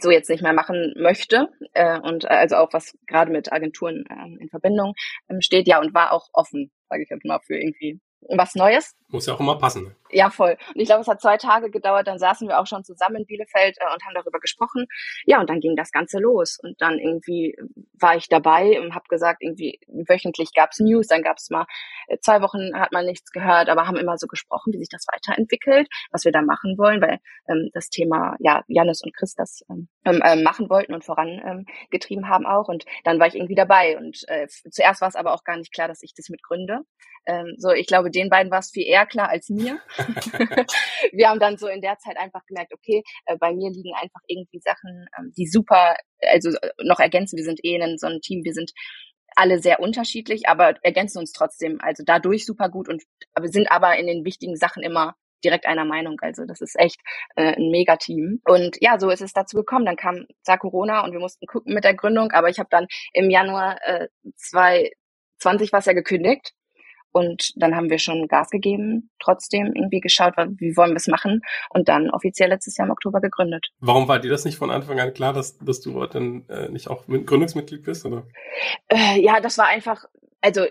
so 0.00 0.10
jetzt 0.10 0.28
nicht 0.28 0.42
mehr 0.42 0.52
machen 0.52 0.94
möchte 0.96 1.48
äh, 1.74 1.98
und 2.00 2.24
also 2.26 2.56
auch 2.56 2.72
was 2.72 2.96
gerade 3.06 3.30
mit 3.30 3.52
Agenturen 3.52 4.04
ähm, 4.10 4.38
in 4.40 4.48
Verbindung 4.48 4.94
ähm, 5.28 5.40
steht, 5.40 5.68
ja 5.68 5.80
und 5.80 5.94
war 5.94 6.12
auch 6.12 6.28
offen, 6.32 6.72
sage 6.88 7.04
ich 7.04 7.10
jetzt 7.10 7.24
mal, 7.24 7.38
für 7.40 7.56
irgendwie 7.56 8.00
was 8.28 8.54
Neues. 8.54 8.94
Muss 9.08 9.26
ja 9.26 9.34
auch 9.34 9.40
immer 9.40 9.58
passen. 9.58 9.84
Ne? 9.84 9.96
Ja, 10.12 10.30
voll. 10.30 10.56
Und 10.74 10.80
ich 10.80 10.86
glaube, 10.86 11.02
es 11.02 11.08
hat 11.08 11.20
zwei 11.20 11.36
Tage 11.36 11.70
gedauert, 11.70 12.06
dann 12.06 12.18
saßen 12.18 12.48
wir 12.48 12.60
auch 12.60 12.66
schon 12.66 12.84
zusammen 12.84 13.16
in 13.16 13.26
Bielefeld 13.26 13.76
äh, 13.78 13.92
und 13.92 14.04
haben 14.04 14.14
darüber 14.14 14.38
gesprochen. 14.38 14.86
Ja, 15.24 15.40
und 15.40 15.50
dann 15.50 15.60
ging 15.60 15.76
das 15.76 15.90
Ganze 15.90 16.18
los. 16.18 16.58
Und 16.62 16.80
dann 16.80 16.98
irgendwie 16.98 17.56
war 17.98 18.16
ich 18.16 18.28
dabei 18.28 18.80
und 18.80 18.94
habe 18.94 19.04
gesagt, 19.08 19.42
irgendwie 19.42 19.80
wöchentlich 19.88 20.52
gab's 20.54 20.80
News, 20.80 21.08
dann 21.08 21.22
gab's 21.22 21.50
mal 21.50 21.66
äh, 22.06 22.18
zwei 22.20 22.40
Wochen 22.42 22.74
hat 22.74 22.92
man 22.92 23.04
nichts 23.04 23.30
gehört, 23.32 23.68
aber 23.68 23.86
haben 23.86 23.96
immer 23.96 24.16
so 24.16 24.26
gesprochen, 24.26 24.72
wie 24.72 24.78
sich 24.78 24.88
das 24.90 25.06
weiterentwickelt, 25.12 25.88
was 26.10 26.24
wir 26.24 26.32
da 26.32 26.42
machen 26.42 26.76
wollen, 26.78 27.00
weil 27.00 27.18
ähm, 27.48 27.70
das 27.72 27.88
Thema, 27.88 28.36
ja, 28.40 28.62
Janis 28.68 29.02
und 29.02 29.14
Chris 29.16 29.34
das 29.34 29.62
ähm, 29.70 29.88
ähm, 30.04 30.22
ähm 30.24 30.42
machen 30.42 30.68
wollten 30.70 30.94
und 30.94 31.04
vorangetrieben 31.04 32.24
ähm, 32.24 32.28
haben 32.28 32.46
auch. 32.46 32.68
Und 32.68 32.84
dann 33.04 33.18
war 33.18 33.26
ich 33.26 33.34
irgendwie 33.34 33.54
dabei. 33.54 33.96
Und 33.98 34.22
äh, 34.28 34.46
zuerst 34.48 35.00
war 35.00 35.08
es 35.08 35.16
aber 35.16 35.32
auch 35.32 35.44
gar 35.44 35.56
nicht 35.56 35.72
klar, 35.72 35.88
dass 35.88 36.02
ich 36.02 36.14
das 36.14 36.28
mitgründe. 36.28 36.80
Ähm, 37.26 37.54
so, 37.58 37.70
ich 37.70 37.86
glaube, 37.86 38.09
den 38.14 38.30
beiden 38.30 38.50
war 38.50 38.60
es 38.60 38.70
viel 38.70 38.86
eher 38.86 39.06
klar 39.06 39.28
als 39.28 39.48
mir. 39.48 39.80
wir 41.12 41.28
haben 41.28 41.40
dann 41.40 41.56
so 41.56 41.66
in 41.66 41.80
der 41.80 41.98
Zeit 41.98 42.16
einfach 42.16 42.44
gemerkt, 42.46 42.72
okay, 42.72 43.02
äh, 43.26 43.36
bei 43.38 43.52
mir 43.52 43.70
liegen 43.70 43.94
einfach 43.94 44.20
irgendwie 44.26 44.60
Sachen, 44.60 45.06
ähm, 45.18 45.32
die 45.36 45.46
super, 45.46 45.96
also 46.20 46.50
äh, 46.50 46.70
noch 46.82 47.00
ergänzen. 47.00 47.36
Wir 47.36 47.44
sind 47.44 47.64
eh 47.64 47.76
in 47.76 47.98
so 47.98 48.06
einem 48.06 48.20
Team, 48.20 48.44
wir 48.44 48.52
sind 48.52 48.72
alle 49.36 49.58
sehr 49.60 49.80
unterschiedlich, 49.80 50.48
aber 50.48 50.74
ergänzen 50.82 51.18
uns 51.18 51.32
trotzdem. 51.32 51.78
Also 51.80 52.02
dadurch 52.04 52.44
super 52.44 52.68
gut 52.68 52.88
und 52.88 53.02
sind 53.44 53.70
aber 53.70 53.96
in 53.96 54.06
den 54.06 54.24
wichtigen 54.24 54.56
Sachen 54.56 54.82
immer 54.82 55.14
direkt 55.44 55.66
einer 55.66 55.84
Meinung. 55.84 56.18
Also 56.20 56.44
das 56.44 56.60
ist 56.60 56.78
echt 56.78 57.00
äh, 57.36 57.54
ein 57.56 57.70
Megateam. 57.70 58.40
Und 58.44 58.76
ja, 58.80 58.98
so 58.98 59.10
ist 59.10 59.22
es 59.22 59.32
dazu 59.32 59.56
gekommen. 59.56 59.86
Dann 59.86 59.96
kam 59.96 60.26
zwar 60.42 60.58
Corona 60.58 61.04
und 61.04 61.12
wir 61.12 61.20
mussten 61.20 61.46
gucken 61.46 61.74
mit 61.74 61.84
der 61.84 61.94
Gründung, 61.94 62.32
aber 62.32 62.48
ich 62.48 62.58
habe 62.58 62.68
dann 62.70 62.86
im 63.12 63.30
Januar 63.30 63.78
äh, 63.82 64.08
2020 64.36 65.72
was 65.72 65.86
ja 65.86 65.92
gekündigt 65.92 66.52
und 67.12 67.52
dann 67.56 67.74
haben 67.74 67.90
wir 67.90 67.98
schon 67.98 68.28
Gas 68.28 68.50
gegeben, 68.50 69.10
trotzdem 69.18 69.72
irgendwie 69.74 70.00
geschaut, 70.00 70.34
wie 70.36 70.76
wollen 70.76 70.90
wir 70.90 70.96
es 70.96 71.08
machen 71.08 71.42
und 71.70 71.88
dann 71.88 72.10
offiziell 72.10 72.48
letztes 72.48 72.76
Jahr 72.76 72.86
im 72.86 72.92
Oktober 72.92 73.20
gegründet. 73.20 73.68
Warum 73.80 74.08
war 74.08 74.18
dir 74.18 74.30
das 74.30 74.44
nicht 74.44 74.58
von 74.58 74.70
Anfang 74.70 75.00
an 75.00 75.14
klar, 75.14 75.32
dass, 75.32 75.58
dass 75.58 75.80
du 75.80 76.06
dann 76.06 76.44
äh, 76.48 76.68
nicht 76.68 76.88
auch 76.88 77.06
Gründungsmitglied 77.06 77.82
bist? 77.82 78.04
Oder? 78.06 78.24
Äh, 78.88 79.20
ja, 79.20 79.40
das 79.40 79.58
war 79.58 79.66
einfach, 79.66 80.04
also 80.40 80.66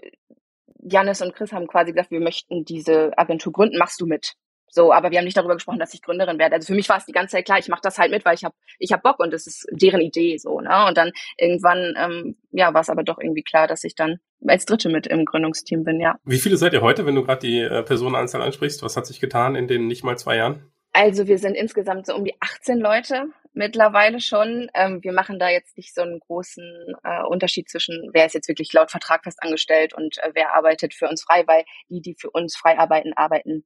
Janis 0.81 1.21
und 1.21 1.35
Chris 1.35 1.51
haben 1.51 1.67
quasi 1.67 1.91
gesagt, 1.91 2.11
wir 2.11 2.21
möchten 2.21 2.63
diese 2.63 3.17
Agentur 3.17 3.51
gründen, 3.51 3.77
machst 3.77 3.99
du 3.99 4.05
mit? 4.05 4.35
So, 4.69 4.93
aber 4.93 5.11
wir 5.11 5.17
haben 5.17 5.25
nicht 5.25 5.38
darüber 5.38 5.55
gesprochen, 5.55 5.79
dass 5.79 5.93
ich 5.93 6.01
Gründerin 6.01 6.39
werde. 6.39 6.55
Also 6.55 6.67
für 6.67 6.75
mich 6.75 6.89
war 6.89 6.97
es 6.97 7.05
die 7.05 7.11
ganze 7.11 7.33
Zeit 7.33 7.45
klar, 7.45 7.59
ich 7.59 7.67
mache 7.67 7.81
das 7.83 7.97
halt 7.97 8.11
mit, 8.11 8.25
weil 8.25 8.35
ich 8.35 8.43
habe 8.43 8.55
ich 8.77 8.91
hab 8.91 9.03
Bock 9.03 9.19
und 9.19 9.33
es 9.33 9.47
ist 9.47 9.67
deren 9.71 10.01
Idee 10.01 10.38
so, 10.38 10.59
ne? 10.59 10.85
Und 10.88 10.97
dann 10.97 11.11
irgendwann 11.38 11.95
ähm, 11.97 12.38
ja, 12.51 12.73
war 12.73 12.81
es 12.81 12.89
aber 12.89 13.03
doch 13.03 13.19
irgendwie 13.19 13.43
klar, 13.43 13.67
dass 13.67 13.83
ich 13.83 13.95
dann 13.95 14.19
als 14.47 14.65
Dritte 14.65 14.89
mit 14.89 15.07
im 15.07 15.25
Gründungsteam 15.25 15.83
bin, 15.83 15.99
ja. 15.99 16.15
Wie 16.23 16.38
viele 16.38 16.57
seid 16.57 16.73
ihr 16.73 16.81
heute, 16.81 17.05
wenn 17.05 17.15
du 17.15 17.23
gerade 17.23 17.45
die 17.45 17.59
äh, 17.59 17.83
Personenanzahl 17.83 18.41
ansprichst? 18.41 18.83
Was 18.83 18.95
hat 18.95 19.05
sich 19.05 19.19
getan 19.19 19.55
in 19.55 19.67
den 19.67 19.88
nicht 19.88 20.03
mal 20.03 20.17
zwei 20.17 20.38
Jahren? 20.38 20.71
Also 20.91 21.27
wir 21.27 21.38
sind 21.38 21.55
insgesamt 21.55 22.07
so 22.07 22.15
um 22.15 22.25
die 22.25 22.35
18 22.39 22.79
Leute 22.79 23.27
mittlerweile 23.53 24.19
schon. 24.19 24.69
Ähm, 24.73 25.03
wir 25.03 25.13
machen 25.13 25.38
da 25.39 25.49
jetzt 25.49 25.77
nicht 25.77 25.93
so 25.93 26.01
einen 26.01 26.19
großen 26.19 26.63
äh, 27.03 27.23
Unterschied 27.23 27.69
zwischen, 27.69 28.09
wer 28.13 28.25
ist 28.25 28.33
jetzt 28.33 28.47
wirklich 28.47 28.73
laut 28.73 28.89
Vertrag 28.89 29.23
fest 29.23 29.39
angestellt 29.41 29.93
und 29.93 30.17
äh, 30.19 30.31
wer 30.33 30.55
arbeitet 30.55 30.93
für 30.93 31.07
uns 31.07 31.23
frei, 31.23 31.43
weil 31.45 31.63
die, 31.89 32.01
die 32.01 32.15
für 32.17 32.31
uns 32.31 32.55
frei 32.55 32.77
arbeiten, 32.79 33.13
arbeiten 33.13 33.65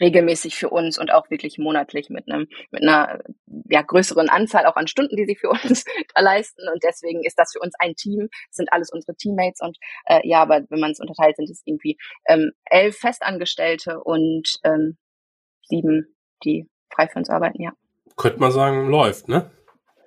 regelmäßig 0.00 0.56
für 0.56 0.70
uns 0.70 0.98
und 0.98 1.12
auch 1.12 1.30
wirklich 1.30 1.58
monatlich 1.58 2.10
mit 2.10 2.30
einem 2.30 2.48
mit 2.70 2.82
einer 2.82 3.20
ja, 3.68 3.82
größeren 3.82 4.28
Anzahl 4.28 4.66
auch 4.66 4.76
an 4.76 4.86
Stunden, 4.86 5.16
die 5.16 5.26
sie 5.26 5.36
für 5.36 5.50
uns 5.64 5.84
da 6.14 6.22
leisten 6.22 6.62
und 6.72 6.82
deswegen 6.82 7.24
ist 7.24 7.38
das 7.38 7.52
für 7.52 7.60
uns 7.60 7.74
ein 7.78 7.94
Team, 7.94 8.28
das 8.48 8.56
sind 8.56 8.72
alles 8.72 8.90
unsere 8.90 9.14
Teammates 9.16 9.60
und 9.60 9.76
äh, 10.06 10.20
ja, 10.24 10.42
aber 10.42 10.62
wenn 10.68 10.80
man 10.80 10.92
es 10.92 11.00
unterteilt, 11.00 11.36
sind 11.36 11.50
es 11.50 11.62
irgendwie 11.64 11.98
ähm, 12.26 12.52
elf 12.64 12.98
Festangestellte 12.98 14.00
und 14.00 14.58
ähm, 14.64 14.96
sieben, 15.62 16.16
die 16.44 16.68
frei 16.92 17.08
für 17.08 17.18
uns 17.18 17.30
arbeiten, 17.30 17.62
ja. 17.62 17.72
Könnte 18.16 18.40
man 18.40 18.52
sagen, 18.52 18.88
läuft, 18.88 19.28
ne? 19.28 19.50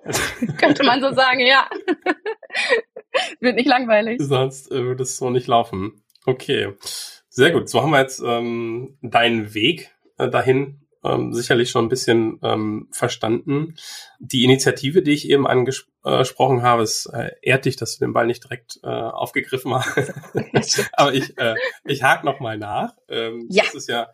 Könnte 0.58 0.84
man 0.84 1.00
so 1.00 1.12
sagen, 1.12 1.40
ja. 1.40 1.68
Wird 3.40 3.56
nicht 3.56 3.68
langweilig. 3.68 4.20
Sonst 4.20 4.70
äh, 4.70 4.82
würde 4.82 5.04
es 5.04 5.16
so 5.16 5.30
nicht 5.30 5.46
laufen. 5.46 6.02
Okay. 6.26 6.74
Sehr 7.34 7.50
gut. 7.50 7.68
So 7.68 7.82
haben 7.82 7.90
wir 7.90 8.00
jetzt 8.00 8.22
ähm, 8.24 8.96
deinen 9.02 9.54
Weg 9.54 9.90
äh, 10.18 10.30
dahin 10.30 10.86
ähm, 11.02 11.34
sicherlich 11.34 11.68
schon 11.68 11.86
ein 11.86 11.88
bisschen 11.88 12.38
ähm, 12.44 12.86
verstanden. 12.92 13.74
Die 14.20 14.44
Initiative, 14.44 15.02
die 15.02 15.10
ich 15.10 15.28
eben 15.28 15.44
angesprochen 15.44 16.62
habe, 16.62 16.84
es 16.84 17.06
äh, 17.06 17.32
ehrt 17.42 17.64
dich, 17.64 17.74
dass 17.74 17.98
du 17.98 18.04
den 18.04 18.12
Ball 18.12 18.28
nicht 18.28 18.44
direkt 18.44 18.78
äh, 18.84 18.86
aufgegriffen 18.86 19.74
hast. 19.74 20.88
Aber 20.92 21.12
ich, 21.12 21.36
äh, 21.36 21.56
ich 21.84 22.04
hake 22.04 22.24
noch 22.24 22.38
mal 22.38 22.56
nach. 22.56 22.94
Ähm, 23.08 23.48
ja. 23.50 23.64
Das 23.64 23.74
ist 23.74 23.88
ja, 23.88 24.10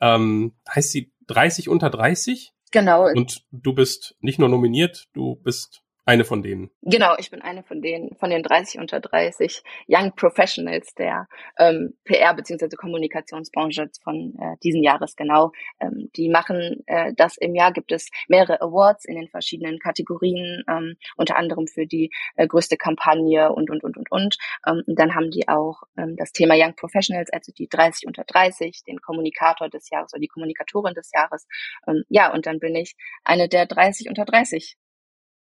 ähm, 0.00 0.54
heißt 0.74 0.90
sie 0.90 1.12
30 1.26 1.68
unter 1.68 1.90
30? 1.90 2.54
Genau. 2.72 3.08
Und 3.08 3.44
du 3.52 3.74
bist 3.74 4.16
nicht 4.20 4.38
nur 4.38 4.48
nominiert, 4.48 5.08
du 5.12 5.36
bist 5.36 5.83
eine 6.06 6.24
von 6.24 6.42
denen. 6.42 6.70
Genau, 6.82 7.14
ich 7.18 7.30
bin 7.30 7.40
eine 7.40 7.62
von 7.62 7.80
denen, 7.80 8.14
von 8.16 8.28
den 8.28 8.42
30 8.42 8.78
unter 8.78 9.00
30 9.00 9.62
Young 9.88 10.12
Professionals 10.14 10.94
der 10.94 11.28
ähm, 11.58 11.94
PR- 12.04 12.34
bzw. 12.34 12.76
Kommunikationsbranche 12.76 13.90
von 14.02 14.34
äh, 14.38 14.56
diesen 14.62 14.82
Jahres 14.82 15.16
genau. 15.16 15.52
Ähm, 15.80 16.10
die 16.16 16.28
machen 16.28 16.82
äh, 16.86 17.14
das 17.16 17.36
im 17.38 17.54
Jahr, 17.54 17.72
gibt 17.72 17.90
es 17.90 18.10
mehrere 18.28 18.60
Awards 18.60 19.06
in 19.06 19.16
den 19.16 19.28
verschiedenen 19.28 19.78
Kategorien, 19.78 20.62
ähm, 20.68 20.96
unter 21.16 21.36
anderem 21.36 21.66
für 21.66 21.86
die 21.86 22.10
äh, 22.36 22.46
größte 22.46 22.76
Kampagne 22.76 23.50
und, 23.52 23.70
und, 23.70 23.82
und, 23.82 23.96
und, 23.96 24.10
und. 24.10 24.36
Ähm, 24.66 24.82
dann 24.86 25.14
haben 25.14 25.30
die 25.30 25.48
auch 25.48 25.82
ähm, 25.96 26.16
das 26.16 26.32
Thema 26.32 26.54
Young 26.56 26.74
Professionals, 26.74 27.30
also 27.32 27.50
die 27.52 27.68
30 27.68 28.06
unter 28.06 28.24
30, 28.24 28.84
den 28.86 29.00
Kommunikator 29.00 29.70
des 29.70 29.88
Jahres 29.88 30.12
oder 30.12 30.20
die 30.20 30.28
Kommunikatorin 30.28 30.92
des 30.92 31.10
Jahres. 31.14 31.46
Ähm, 31.86 32.04
ja, 32.08 32.30
und 32.32 32.44
dann 32.44 32.58
bin 32.58 32.74
ich 32.74 32.94
eine 33.24 33.48
der 33.48 33.64
30 33.64 34.08
unter 34.08 34.26
30 34.26 34.76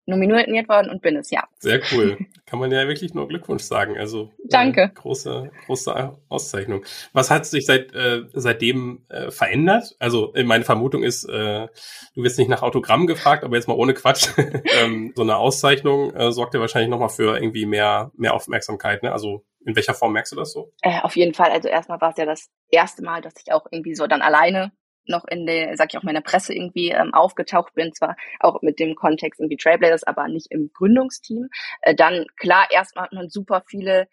nominiert 0.08 0.70
worden 0.70 0.90
und 0.90 1.02
bin 1.02 1.18
es, 1.18 1.30
ja. 1.32 1.44
Sehr 1.60 1.82
cool. 1.92 2.18
Kann 2.46 2.60
man 2.60 2.72
ja 2.72 2.88
wirklich 2.88 3.14
nur 3.14 3.28
Glückwunsch 3.28 3.64
sagen. 3.64 3.98
Also 3.98 4.32
äh, 4.44 4.48
Danke. 4.50 4.84
Äh, 4.84 4.90
große, 4.90 5.52
große 5.66 6.18
Auszeichnung. 6.30 6.84
Was 7.14 7.30
hat 7.30 7.46
sich 7.46 7.66
seit 7.66 7.94
äh, 7.94 8.24
seitdem 8.34 9.06
äh, 9.10 9.32
verändert? 9.32 9.96
Also 10.00 10.34
äh, 10.34 10.44
meine 10.44 10.64
Vermutung 10.64 11.04
ist, 11.04 11.26
äh, 11.26 11.68
du 12.16 12.24
wirst 12.24 12.40
nicht 12.40 12.48
nach 12.48 12.62
Autogramm 12.62 13.06
gefragt, 13.06 13.44
aber 13.44 13.58
jetzt 13.58 13.68
mal 13.68 13.76
ohne 13.76 13.94
Quatsch. 13.94 14.30
ähm, 14.82 15.12
so 15.16 15.24
eine 15.24 15.36
Auszeichnung 15.36 16.14
äh, 16.16 16.32
sorgt 16.32 16.54
ja 16.54 16.62
wahrscheinlich 16.62 16.90
nochmal 16.90 17.10
für 17.10 17.38
irgendwie 17.38 17.66
mehr, 17.66 18.12
mehr 18.16 18.34
Aufmerksamkeit. 18.34 19.04
Ne? 19.04 19.12
Also 19.12 19.46
in 19.66 19.76
welcher 19.76 19.94
Form 19.94 20.14
merkst 20.14 20.32
du 20.32 20.38
das 20.38 20.54
so? 20.54 20.72
Äh, 20.82 21.02
auf 21.02 21.18
jeden 21.18 21.34
Fall. 21.34 21.52
Also 21.52 21.68
erstmal 21.68 22.00
war 22.00 22.12
es 22.12 22.18
ja 22.18 22.26
das 22.26 22.50
erste 22.70 23.04
Mal, 23.04 23.22
dass 23.22 23.34
ich 23.46 23.52
auch 23.52 23.66
irgendwie 23.70 23.96
so 23.96 24.08
dann 24.08 24.22
alleine 24.22 24.72
noch 25.10 25.26
in 25.26 25.46
der, 25.46 25.76
sag 25.78 25.92
ich 25.92 25.98
auch 25.98 26.04
meiner 26.04 26.22
Presse 26.22 26.54
irgendwie 26.54 26.90
ähm, 26.90 27.14
aufgetaucht 27.14 27.74
bin, 27.74 27.94
zwar 27.94 28.16
auch 28.40 28.62
mit 28.62 28.80
dem 28.80 28.96
Kontext 28.96 29.40
irgendwie 29.40 29.58
Trailblazers, 29.58 30.04
aber 30.04 30.28
nicht 30.28 30.48
im 30.52 30.72
Gründungsteam. 30.74 31.50
Äh, 31.82 31.96
dann 31.96 32.26
klar, 32.38 32.68
erstmal 32.72 33.06
hat 33.06 33.14
man 33.14 33.30
super 33.30 33.64
viele 33.68 34.08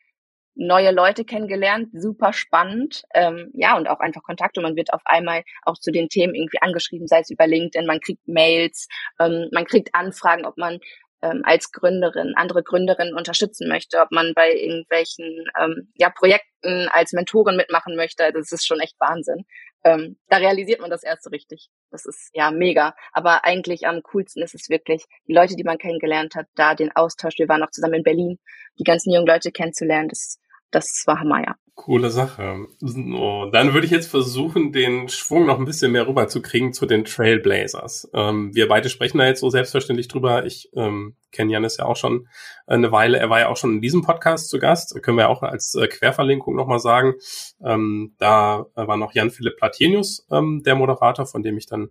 neue 0.57 0.93
Leute 0.93 1.25
kennengelernt, 1.25 1.89
super 1.93 2.33
spannend, 2.33 3.03
ähm, 3.13 3.51
ja 3.55 3.77
und 3.77 3.89
auch 3.89 4.01
einfach 4.01 4.23
Kontakte. 4.23 4.61
Man 4.61 4.77
wird 4.77 4.93
auf 4.93 5.03
einmal 5.05 5.43
auch 5.63 5.79
zu 5.79 5.91
den 5.91 6.09
Themen 6.09 6.35
irgendwie 6.35 6.63
angeschrieben, 6.63 7.09
sei 7.09 7.21
es 7.21 7.31
über 7.31 7.47
LinkedIn, 7.47 7.87
man 7.87 8.01
kriegt 8.01 8.27
Mails, 8.29 8.89
ähm, 9.19 9.49
man 9.53 9.65
kriegt 9.65 9.95
Anfragen, 9.95 10.47
ob 10.47 10.57
man 10.57 10.79
ähm, 11.25 11.43
als 11.45 11.73
Gründerin 11.73 12.35
andere 12.37 12.63
Gründerinnen 12.63 13.15
unterstützen 13.15 13.67
möchte, 13.67 14.01
ob 14.01 14.11
man 14.11 14.35
bei 14.35 14.53
irgendwelchen 14.53 15.47
ähm, 15.59 15.91
ja, 15.97 16.11
Projekten 16.11 16.89
als 16.93 17.13
Mentorin 17.13 17.57
mitmachen 17.57 17.97
möchte. 17.97 18.31
Das 18.33 18.53
ist 18.53 18.67
schon 18.67 18.81
echt 18.81 18.95
Wahnsinn. 19.01 19.45
Ähm, 19.85 20.17
da 20.29 20.37
realisiert 20.37 20.81
man 20.81 20.91
das 20.91 21.03
erst 21.03 21.25
so 21.25 21.31
richtig. 21.31 21.71
Das 21.91 22.05
ist 22.05 22.31
ja 22.35 22.51
mega. 22.51 22.95
Aber 23.13 23.45
eigentlich 23.45 23.87
am 23.87 24.03
coolsten 24.03 24.43
ist 24.43 24.55
es 24.55 24.69
wirklich, 24.69 25.05
die 25.27 25.35
Leute, 25.35 25.57
die 25.57 25.65
man 25.65 25.79
kennengelernt 25.79 26.35
hat, 26.35 26.47
da 26.55 26.75
den 26.75 26.95
Austausch. 26.95 27.39
Wir 27.39 27.49
waren 27.49 27.63
auch 27.63 27.71
zusammen 27.71 27.95
in 27.95 28.03
Berlin, 28.03 28.39
die 28.79 28.85
ganzen 28.85 29.13
jungen 29.13 29.27
Leute 29.27 29.51
kennenzulernen. 29.51 30.09
Das, 30.09 30.39
das 30.71 31.05
war 31.07 31.21
Hammer, 31.21 31.41
ja. 31.41 31.55
Coole 31.75 32.11
Sache. 32.11 32.67
So, 32.79 33.51
dann 33.51 33.75
würde 33.75 33.85
ich 33.85 33.91
jetzt 33.91 34.09
versuchen, 34.09 34.71
den 34.73 35.09
Schwung 35.09 35.45
noch 35.45 35.59
ein 35.59 35.65
bisschen 35.65 35.91
mehr 35.91 36.07
rüberzukriegen 36.07 36.73
zu 36.73 36.87
den 36.87 37.05
Trailblazers. 37.05 38.11
Ähm, 38.15 38.55
wir 38.55 38.69
beide 38.69 38.89
sprechen 38.89 39.19
da 39.19 39.27
jetzt 39.27 39.41
so 39.41 39.51
selbstverständlich 39.51 40.07
drüber. 40.07 40.47
Ich 40.47 40.71
ähm, 40.77 41.17
kenne 41.33 41.53
Janis 41.53 41.79
ja 41.79 41.87
auch 41.87 41.97
schon 41.97 42.29
eine 42.67 42.93
Weile. 42.93 43.19
Er 43.19 43.29
war 43.29 43.41
ja 43.41 43.49
auch 43.49 43.57
schon 43.57 43.75
in 43.75 43.81
diesem 43.81 44.03
Podcast 44.03 44.51
zu 44.51 44.61
Gast. 44.61 45.03
Können 45.03 45.19
wir 45.19 45.29
auch 45.29 45.43
als 45.43 45.75
äh, 45.75 45.89
Querverlinkung 45.89 46.55
nochmal 46.55 46.79
sagen. 46.79 47.15
Ähm, 47.63 48.15
da 48.19 48.67
war 48.77 48.97
noch 48.97 49.13
Jan-Philipp 49.13 49.57
Platenius 49.57 50.27
ähm, 50.31 50.63
der 50.65 50.77
Moderator, 50.77 51.27
von 51.27 51.43
dem 51.43 51.59
ich 51.59 51.67
dann 51.67 51.91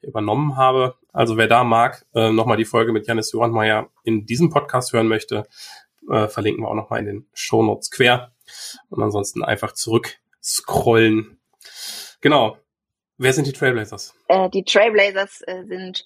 übernommen 0.00 0.56
habe. 0.56 0.94
Also 1.12 1.36
wer 1.36 1.48
da 1.48 1.64
mag, 1.64 2.06
äh, 2.14 2.30
nochmal 2.30 2.56
die 2.56 2.64
Folge 2.64 2.92
mit 2.92 3.08
Janis 3.08 3.32
Johannmeier 3.32 3.88
in 4.04 4.26
diesem 4.26 4.50
Podcast 4.50 4.92
hören 4.92 5.08
möchte, 5.08 5.42
äh, 6.08 6.28
verlinken 6.28 6.62
wir 6.62 6.68
auch 6.68 6.74
nochmal 6.74 7.00
in 7.00 7.06
den 7.06 7.26
Show 7.34 7.62
Notes 7.64 7.90
quer. 7.90 8.33
Und 8.88 9.02
ansonsten 9.02 9.44
einfach 9.44 9.72
zurück 9.72 10.16
scrollen. 10.42 11.40
Genau. 12.20 12.58
Wer 13.16 13.32
sind 13.32 13.46
die 13.46 13.52
Trailblazers? 13.52 14.12
Äh, 14.26 14.50
die 14.50 14.64
Trailblazers 14.64 15.42
äh, 15.46 15.64
sind 15.64 16.04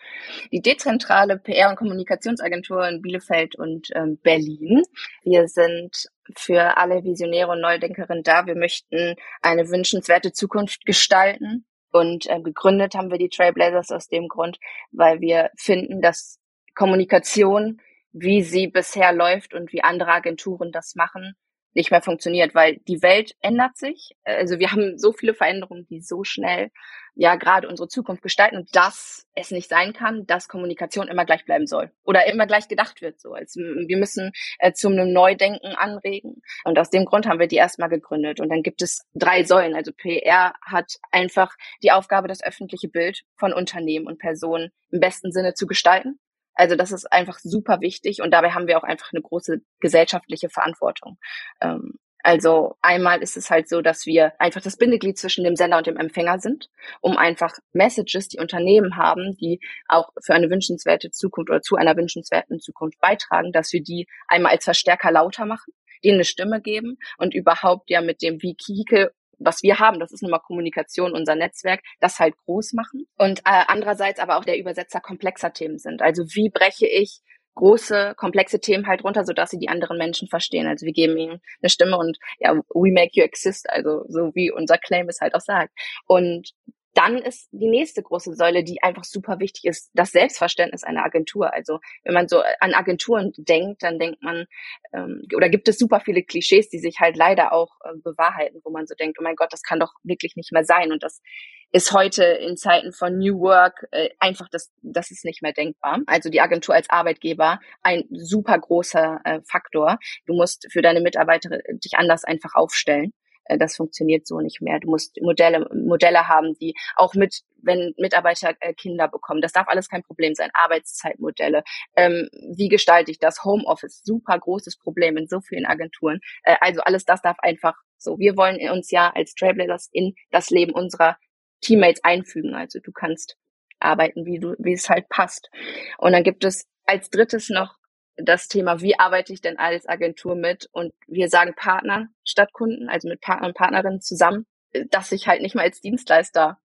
die 0.53 0.61
dezentrale 0.61 1.39
PR- 1.39 1.71
und 1.71 1.77
Kommunikationsagentur 1.77 2.87
in 2.87 3.01
Bielefeld 3.01 3.57
und 3.57 3.89
ähm, 3.95 4.19
Berlin. 4.23 4.83
Wir 5.23 5.49
sind 5.49 6.09
für 6.37 6.77
alle 6.77 7.05
Visionäre 7.05 7.53
und 7.53 7.63
Neudenkerinnen 7.63 8.23
da. 8.23 8.47
Wir 8.47 8.57
möchten 8.57 9.17
eine 9.41 9.71
wünschenswerte 9.71 10.33
Zukunft 10.33 10.85
gestalten. 10.85 11.65
Und 11.91 12.27
äh, 12.29 12.43
gegründet 12.43 12.95
haben 12.95 13.11
wir 13.11 13.17
die 13.17 13.31
Trailblazers 13.31 13.91
aus 13.91 14.09
dem 14.09 14.29
Grund, 14.29 14.59
weil 14.93 15.23
wir 15.23 15.51
finden, 15.57 16.03
dass 16.03 16.39
Kommunikation, 16.75 17.81
wie 18.13 18.43
sie 18.43 18.67
bisher 18.67 19.15
läuft 19.15 19.55
und 19.55 19.73
wie 19.73 19.83
andere 19.83 20.13
Agenturen 20.13 20.73
das 20.73 20.95
machen, 20.95 21.35
nicht 21.75 21.91
mehr 21.91 22.03
funktioniert, 22.03 22.55
weil 22.55 22.79
die 22.89 23.03
Welt 23.03 23.35
ändert 23.41 23.77
sich. 23.77 24.13
Also 24.25 24.59
wir 24.59 24.73
haben 24.73 24.99
so 24.99 25.13
viele 25.13 25.35
Veränderungen, 25.35 25.87
die 25.89 26.01
so 26.01 26.25
schnell 26.25 26.71
ja 27.15 27.35
gerade 27.35 27.69
unsere 27.69 27.89
Zukunft 27.89 28.23
gestalten 28.23 28.65
dass 28.73 29.27
es 29.35 29.51
nicht 29.51 29.69
sein 29.69 29.93
kann, 29.93 30.25
dass 30.27 30.49
Kommunikation 30.49 31.09
immer 31.09 31.25
gleich 31.25 31.45
bleiben 31.45 31.67
soll 31.67 31.91
oder 32.05 32.27
immer 32.27 32.47
gleich 32.47 32.69
gedacht 32.69 33.03
wird. 33.03 33.21
So, 33.21 33.33
also 33.33 33.61
wir 33.61 33.97
müssen 33.97 34.31
äh, 34.61 34.73
zum 34.73 34.95
Neudenken 34.95 35.75
anregen 35.75 36.43
und 36.65 36.79
aus 36.79 36.91
dem 36.91 37.05
Grund 37.05 37.27
haben 37.27 37.41
wir 37.41 37.49
die 37.49 37.57
erstmal 37.57 37.89
gegründet 37.89 38.41
und 38.41 38.49
dann 38.49 38.63
gibt 38.63 38.83
es 38.83 39.05
drei 39.15 39.43
Säulen. 39.43 39.75
Also 39.75 39.93
PR 39.93 40.55
hat 40.63 40.95
einfach 41.11 41.57
die 41.83 41.91
Aufgabe, 41.91 42.29
das 42.29 42.43
öffentliche 42.43 42.89
Bild 42.89 43.23
von 43.37 43.53
Unternehmen 43.53 44.07
und 44.07 44.19
Personen 44.19 44.71
im 44.91 45.01
besten 45.01 45.33
Sinne 45.33 45.55
zu 45.55 45.67
gestalten. 45.67 46.21
Also 46.59 46.75
das 46.75 46.91
ist 46.91 47.11
einfach 47.13 47.39
super 47.39 47.81
wichtig 47.81 48.21
und 48.21 48.33
dabei 48.33 48.51
haben 48.51 48.67
wir 48.67 48.79
auch 48.79 48.83
einfach 48.83 49.13
eine 49.13 49.23
große 49.23 49.61
gesellschaftliche 49.79 50.49
Verantwortung. 50.49 51.19
Ähm, 51.61 51.95
also 52.25 52.75
einmal 52.83 53.23
ist 53.23 53.37
es 53.37 53.49
halt 53.49 53.69
so, 53.69 53.81
dass 53.81 54.05
wir 54.05 54.33
einfach 54.41 54.61
das 54.61 54.77
Bindeglied 54.77 55.17
zwischen 55.17 55.45
dem 55.45 55.55
Sender 55.55 55.79
und 55.79 55.87
dem 55.87 55.97
Empfänger 55.97 56.41
sind, 56.41 56.69
um 57.01 57.17
einfach 57.17 57.55
Messages, 57.73 58.27
die 58.27 58.41
Unternehmen 58.41 58.97
haben, 58.97 59.37
die 59.37 59.61
auch 59.87 60.11
für 60.21 60.35
eine 60.35 60.51
wünschenswerte 60.51 61.13
Zukunft 61.13 61.49
oder 61.49 61.63
zu 61.63 61.77
einer 61.77 61.97
wünschenswerten 61.97 62.59
Zukunft 62.59 62.99
beitragen, 63.01 63.53
dass 63.53 63.73
wir 63.73 63.83
die 63.83 64.09
einmal 64.27 64.53
als 64.53 64.65
Verstärker 64.65 65.13
lauter 65.13 65.47
machen, 65.47 65.73
denen 66.05 66.17
eine 66.17 66.25
Stimme 66.25 66.61
geben 66.61 66.99
und 67.19 67.35
überhaupt 67.35 67.89
ja 67.89 68.01
mit 68.01 68.21
dem 68.21 68.43
Vehikel 68.43 69.13
was 69.39 69.63
wir 69.63 69.79
haben, 69.79 70.01
das 70.01 70.13
ist 70.13 70.23
nun 70.23 70.31
mal 70.31 70.39
Kommunikation, 70.39 71.15
unser 71.15 71.35
Netzwerk, 71.35 71.81
das 72.01 72.19
halt 72.19 72.37
groß 72.45 72.73
machen. 72.73 73.07
Und 73.17 73.41
äh, 73.41 73.65
andererseits 73.67 74.21
aber 74.21 74.37
auch 74.39 74.45
der 74.45 74.59
Übersetzer 74.59 75.01
komplexer 75.01 75.53
Themen 75.53 75.79
sind. 75.79 76.03
Also 76.03 76.25
wie 76.35 76.51
breche 76.51 76.87
ich 76.87 77.21
große, 77.55 78.15
komplexe 78.17 78.61
Themen 78.61 78.87
halt 78.87 79.03
runter, 79.03 79.25
sodass 79.25 79.51
sie 79.51 79.59
die 79.59 79.69
anderen 79.69 79.99
Menschen 79.99 80.29
verstehen. 80.29 80.69
Also 80.69 80.87
wir 80.87 80.93
geben 80.93 81.17
ihnen 81.17 81.41
eine 81.61 81.71
Stimme 81.71 81.99
und 81.99 82.17
ja, 82.39 82.55
we 82.55 82.93
make 82.93 83.11
you 83.15 83.25
exist, 83.25 83.69
also 83.69 84.05
so 84.09 84.31
wie 84.35 84.53
unser 84.53 84.79
Claim 84.79 85.09
es 85.09 85.21
halt 85.21 85.35
auch 85.35 85.41
sagt. 85.41 85.73
Und 86.07 86.53
dann 86.99 87.19
ist 87.19 87.49
die 87.53 87.69
nächste 87.69 88.03
große 88.03 88.35
Säule, 88.35 88.65
die 88.65 88.83
einfach 88.83 89.05
super 89.05 89.39
wichtig 89.39 89.67
ist, 89.67 89.89
das 89.95 90.11
Selbstverständnis 90.11 90.83
einer 90.83 91.05
Agentur. 91.05 91.55
Also 91.55 91.79
wenn 92.03 92.13
man 92.13 92.27
so 92.27 92.43
an 92.59 92.75
Agenturen 92.75 93.33
denkt, 93.37 93.85
dann 93.85 94.01
denkt 94.01 94.21
man, 94.21 94.47
ähm, 94.93 95.23
oder 95.37 95.49
gibt 95.49 95.69
es 95.69 95.79
super 95.79 96.01
viele 96.01 96.25
Klischees, 96.25 96.69
die 96.71 96.81
sich 96.81 96.99
halt 96.99 97.17
leider 97.17 97.53
auch 97.53 97.71
äh, 97.85 97.97
bewahrheiten, 98.03 98.61
wo 98.65 98.71
man 98.71 98.89
so 98.89 98.97
denkt, 98.97 99.19
oh 99.21 99.23
mein 99.23 99.37
Gott, 99.37 99.53
das 99.53 99.63
kann 99.63 99.79
doch 99.79 99.93
wirklich 100.03 100.35
nicht 100.35 100.51
mehr 100.51 100.65
sein. 100.65 100.91
Und 100.91 101.05
das 101.05 101.23
ist 101.71 101.93
heute 101.93 102.25
in 102.25 102.57
Zeiten 102.57 102.93
von 102.93 103.17
New 103.17 103.39
Work 103.39 103.87
äh, 103.93 104.09
einfach, 104.19 104.49
das, 104.51 104.73
das 104.83 105.13
ist 105.13 105.25
nicht 105.25 105.41
mehr 105.41 105.53
denkbar. 105.53 106.01
Also 106.07 106.31
die 106.31 106.41
Agentur 106.41 106.75
als 106.75 106.91
Arbeitgeber 106.91 107.61
ein 107.81 108.09
super 108.11 108.59
großer 108.59 109.21
äh, 109.23 109.41
Faktor. 109.49 109.99
Du 110.27 110.35
musst 110.35 110.67
für 110.73 110.83
deine 110.83 111.01
Mitarbeiter 111.01 111.59
dich 111.75 111.93
anders 111.97 112.25
einfach 112.25 112.57
aufstellen. 112.57 113.13
Äh, 113.49 113.59
das 113.59 113.77
funktioniert 113.77 114.27
so 114.27 114.41
nicht 114.41 114.61
mehr. 114.61 114.79
Du 114.81 114.91
musst 114.91 115.21
Modelle, 115.21 115.69
Modelle 115.75 116.29
haben, 116.29 116.55
die 116.61 116.75
auch 116.97 117.15
mit, 117.15 117.43
wenn 117.63 117.95
Mitarbeiter 117.99 118.55
äh, 118.61 118.75
Kinder 118.75 119.09
bekommen, 119.09 119.41
das 119.41 119.53
darf 119.53 119.69
alles 119.69 119.89
kein 119.89 120.03
Problem 120.03 120.35
sein. 120.35 120.51
Arbeitszeitmodelle. 120.53 121.65
Ähm, 121.97 122.29
wie 122.55 122.69
gestalte 122.69 123.11
ich 123.11 123.19
das? 123.19 123.45
Homeoffice, 123.45 124.03
super 124.05 124.39
großes 124.39 124.79
Problem 124.79 125.17
in 125.17 125.27
so 125.27 125.41
vielen 125.41 125.67
Agenturen. 125.67 126.21
Äh, 126.45 126.57
also 126.61 126.81
alles 126.83 127.05
das 127.05 127.23
darf 127.23 127.37
einfach 127.41 127.75
so. 127.97 128.19
Wir 128.19 128.37
wollen 128.37 128.59
uns 128.71 128.91
ja 128.91 129.11
als 129.15 129.35
Trailblazers 129.35 129.89
in 129.93 130.15
das 130.31 130.51
Leben 130.51 130.73
unserer 130.73 131.17
Teammates 131.61 132.05
einfügen. 132.05 132.55
Also 132.55 132.79
du 132.81 132.93
kannst 132.93 133.37
arbeiten, 133.81 134.25
wie 134.25 134.39
du, 134.39 134.55
wie 134.59 134.73
es 134.73 134.89
halt 134.89 135.09
passt. 135.09 135.51
Und 135.99 136.13
dann 136.13 136.23
gibt 136.23 136.45
es 136.45 136.67
als 136.85 137.11
drittes 137.11 137.49
noch 137.49 137.78
das 138.19 138.49
Thema, 138.49 138.81
wie 138.81 138.99
arbeite 138.99 139.33
ich 139.33 139.41
denn 139.41 139.59
als 139.59 139.89
Agentur 139.89 140.35
mit? 140.35 140.69
Und 140.73 140.93
wir 141.07 141.29
sagen 141.29 141.55
Partner 141.55 142.09
statt 142.25 142.53
Kunden, 142.53 142.89
also 142.89 143.09
mit 143.09 143.21
Partnern 143.21 143.51
und 143.51 143.57
Partnerinnen 143.57 144.01
zusammen, 144.01 144.47
dass 144.91 145.13
ich 145.13 145.29
halt 145.29 145.43
nicht 145.43 145.55
mal 145.55 145.63
als 145.63 145.81
Dienstleister 145.81 146.59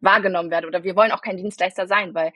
wahrgenommen 0.00 0.50
werde. 0.50 0.66
Oder 0.66 0.84
wir 0.84 0.96
wollen 0.96 1.12
auch 1.12 1.22
kein 1.22 1.36
Dienstleister 1.36 1.86
sein, 1.86 2.14
weil 2.14 2.32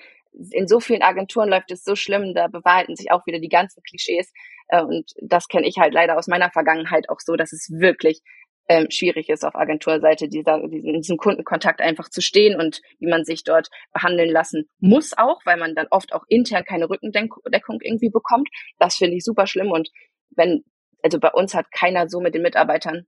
in 0.50 0.66
so 0.66 0.80
vielen 0.80 1.02
Agenturen 1.02 1.48
läuft 1.48 1.70
es 1.70 1.84
so 1.84 1.94
schlimm, 1.94 2.34
da 2.34 2.48
bewahrheiten 2.48 2.96
sich 2.96 3.12
auch 3.12 3.24
wieder 3.26 3.38
die 3.38 3.48
ganzen 3.48 3.82
Klischees. 3.82 4.32
Äh, 4.68 4.82
und 4.82 5.12
das 5.22 5.48
kenne 5.48 5.66
ich 5.66 5.78
halt 5.78 5.94
leider 5.94 6.18
aus 6.18 6.26
meiner 6.26 6.50
Vergangenheit 6.50 7.08
auch 7.08 7.20
so, 7.20 7.36
dass 7.36 7.52
es 7.52 7.70
wirklich 7.70 8.20
ähm, 8.68 8.90
schwierig 8.90 9.28
ist 9.28 9.44
auf 9.44 9.54
Agenturseite, 9.54 10.28
dieser, 10.28 10.66
diesen, 10.68 10.94
diesem 10.94 11.16
Kundenkontakt 11.16 11.80
einfach 11.80 12.08
zu 12.08 12.20
stehen 12.20 12.58
und 12.58 12.80
wie 12.98 13.08
man 13.08 13.24
sich 13.24 13.44
dort 13.44 13.68
behandeln 13.92 14.30
lassen 14.30 14.68
muss 14.78 15.12
auch, 15.16 15.40
weil 15.44 15.58
man 15.58 15.74
dann 15.74 15.86
oft 15.90 16.12
auch 16.12 16.24
intern 16.28 16.64
keine 16.64 16.88
Rückendeckung 16.88 17.80
irgendwie 17.80 18.10
bekommt. 18.10 18.48
Das 18.78 18.96
finde 18.96 19.16
ich 19.16 19.24
super 19.24 19.46
schlimm 19.46 19.70
und 19.70 19.90
wenn, 20.30 20.64
also 21.02 21.20
bei 21.20 21.30
uns 21.30 21.54
hat 21.54 21.70
keiner 21.72 22.08
so 22.08 22.20
mit 22.20 22.34
den 22.34 22.42
Mitarbeitern 22.42 23.06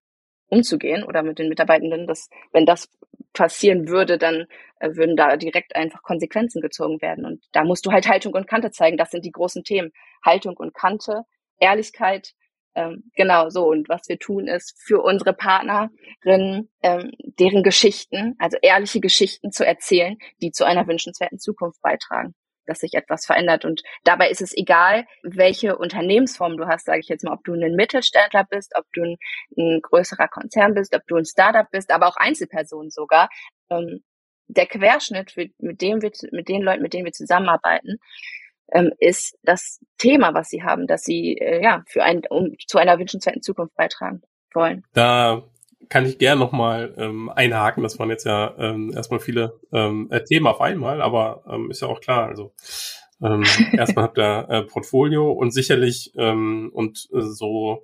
umzugehen 0.49 1.03
oder 1.03 1.23
mit 1.23 1.39
den 1.39 1.49
Mitarbeitenden, 1.49 2.07
dass 2.07 2.29
wenn 2.53 2.67
das 2.67 2.89
passieren 3.33 3.89
würde, 3.89 4.19
dann 4.19 4.47
äh, 4.79 4.95
würden 4.95 5.17
da 5.17 5.37
direkt 5.37 5.75
einfach 5.75 6.03
Konsequenzen 6.03 6.61
gezogen 6.61 7.01
werden. 7.03 7.25
Und 7.25 7.45
da 7.53 7.65
musst 7.65 7.85
du 7.85 7.91
halt 7.91 8.09
Haltung 8.09 8.35
und 8.35 8.47
Kante 8.47 8.71
zeigen. 8.71 8.97
Das 8.97 9.11
sind 9.11 9.25
die 9.25 9.33
großen 9.33 9.65
Themen. 9.65 9.93
Haltung 10.25 10.57
und 10.57 10.75
Kante, 10.75 11.23
Ehrlichkeit, 11.59 12.35
ähm, 12.77 13.11
genau 13.17 13.49
so. 13.49 13.67
Und 13.67 13.89
was 13.89 14.09
wir 14.09 14.19
tun, 14.19 14.47
ist 14.47 14.77
für 14.85 15.03
unsere 15.03 15.33
Partnerinnen 15.33 16.71
ähm, 16.83 17.11
deren 17.39 17.63
Geschichten, 17.63 18.37
also 18.39 18.59
ehrliche 18.63 19.01
Geschichten 19.01 19.51
zu 19.51 19.67
erzählen, 19.67 20.17
die 20.43 20.53
zu 20.53 20.65
einer 20.65 20.87
wünschenswerten 20.87 21.39
Zukunft 21.39 21.81
beitragen 21.83 22.35
dass 22.69 22.81
sich 22.81 22.95
etwas 22.95 23.25
verändert. 23.27 23.65
Und 23.65 23.83
dabei 24.03 24.29
ist 24.29 24.43
es 24.43 24.53
egal, 24.53 25.07
welche 25.23 25.79
Unternehmensform 25.79 26.57
du 26.57 26.67
hast, 26.67 26.87
sage 26.87 26.99
ich 26.99 27.09
jetzt 27.09 27.23
mal, 27.23 27.33
ob 27.33 27.45
du 27.45 27.55
ein 27.55 27.77
Mittelständler 27.77 28.45
bist, 28.45 28.73
ob 28.77 28.85
du 28.93 29.05
ein, 29.05 29.17
ein 29.57 29.81
größerer 29.83 30.27
Konzern 30.27 30.75
bist, 30.75 30.93
ob 30.93 31.07
du 31.07 31.15
ein 31.15 31.25
Startup 31.25 31.71
bist, 31.71 31.93
aber 31.93 32.09
auch 32.09 32.17
Einzelpersonen 32.17 32.91
sogar. 32.91 33.29
Ähm, 33.71 34.01
der 34.49 34.67
Querschnitt, 34.67 35.35
mit 35.59 35.81
dem 35.81 36.03
wir, 36.03 36.11
mit 36.33 36.49
den 36.49 36.63
Leuten, 36.63 36.83
mit 36.83 36.93
denen 36.93 37.05
wir 37.05 37.13
zusammenarbeiten, 37.13 37.99
ähm, 38.73 38.91
ist 38.99 39.39
das 39.43 39.81
Thema, 39.99 40.35
was 40.35 40.49
sie 40.49 40.63
haben, 40.63 40.87
dass 40.87 41.03
sie 41.03 41.39
äh, 41.39 41.63
ja 41.63 41.83
für 41.87 42.03
ein, 42.03 42.23
um 42.29 42.55
zu 42.67 42.79
einer 42.79 42.99
wünschenswerten 42.99 43.43
Zukunft 43.43 43.75
beitragen 43.77 44.23
wollen. 44.55 44.85
Da 44.93 45.43
kann 45.89 46.07
ich 46.07 46.19
gerne 46.19 46.41
nochmal 46.41 46.95
ähm, 46.97 47.31
einhaken. 47.31 47.83
Das 47.83 47.99
waren 47.99 48.11
jetzt 48.11 48.25
ja 48.25 48.55
ähm, 48.59 48.93
erstmal 48.95 49.21
viele 49.21 49.61
ähm, 49.73 50.09
äh, 50.11 50.25
Themen 50.25 50.47
auf 50.47 50.61
einmal, 50.61 51.01
aber 51.01 51.45
ähm, 51.49 51.71
ist 51.71 51.83
ja 51.83 51.89
auch 51.89 52.01
klar. 52.01 52.27
Also 52.29 52.53
ähm, 53.23 53.45
erstmal 53.73 54.05
habt 54.05 54.19
ihr 54.19 54.47
äh, 54.49 54.63
Portfolio 54.63 55.31
und 55.31 55.53
sicherlich 55.53 56.13
ähm, 56.17 56.71
und 56.73 57.09
äh, 57.13 57.21
so 57.21 57.83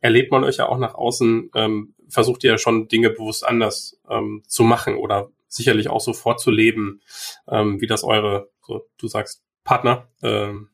erlebt 0.00 0.32
man 0.32 0.44
euch 0.44 0.56
ja 0.56 0.68
auch 0.68 0.78
nach 0.78 0.94
außen, 0.94 1.50
ähm, 1.54 1.94
versucht 2.08 2.44
ihr 2.44 2.52
ja 2.52 2.58
schon 2.58 2.88
Dinge 2.88 3.10
bewusst 3.10 3.46
anders 3.46 4.00
ähm, 4.08 4.42
zu 4.46 4.64
machen 4.64 4.96
oder 4.96 5.30
sicherlich 5.48 5.88
auch 5.88 6.00
so 6.00 6.12
vorzuleben, 6.12 7.00
ähm, 7.48 7.80
wie 7.80 7.86
das 7.86 8.02
eure, 8.02 8.50
so 8.66 8.86
du 8.98 9.06
sagst, 9.06 9.43
Partner, 9.64 10.08
ähm, 10.22 10.70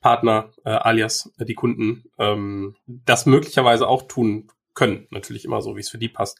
Partner 0.00 0.52
äh, 0.64 0.70
alias 0.70 1.32
äh, 1.38 1.44
die 1.44 1.54
Kunden 1.54 2.04
ähm, 2.18 2.76
das 2.86 3.26
möglicherweise 3.26 3.88
auch 3.88 4.02
tun 4.02 4.48
können. 4.74 5.08
Natürlich 5.10 5.44
immer 5.44 5.62
so, 5.62 5.74
wie 5.74 5.80
es 5.80 5.88
für 5.88 5.98
die 5.98 6.08
passt. 6.08 6.38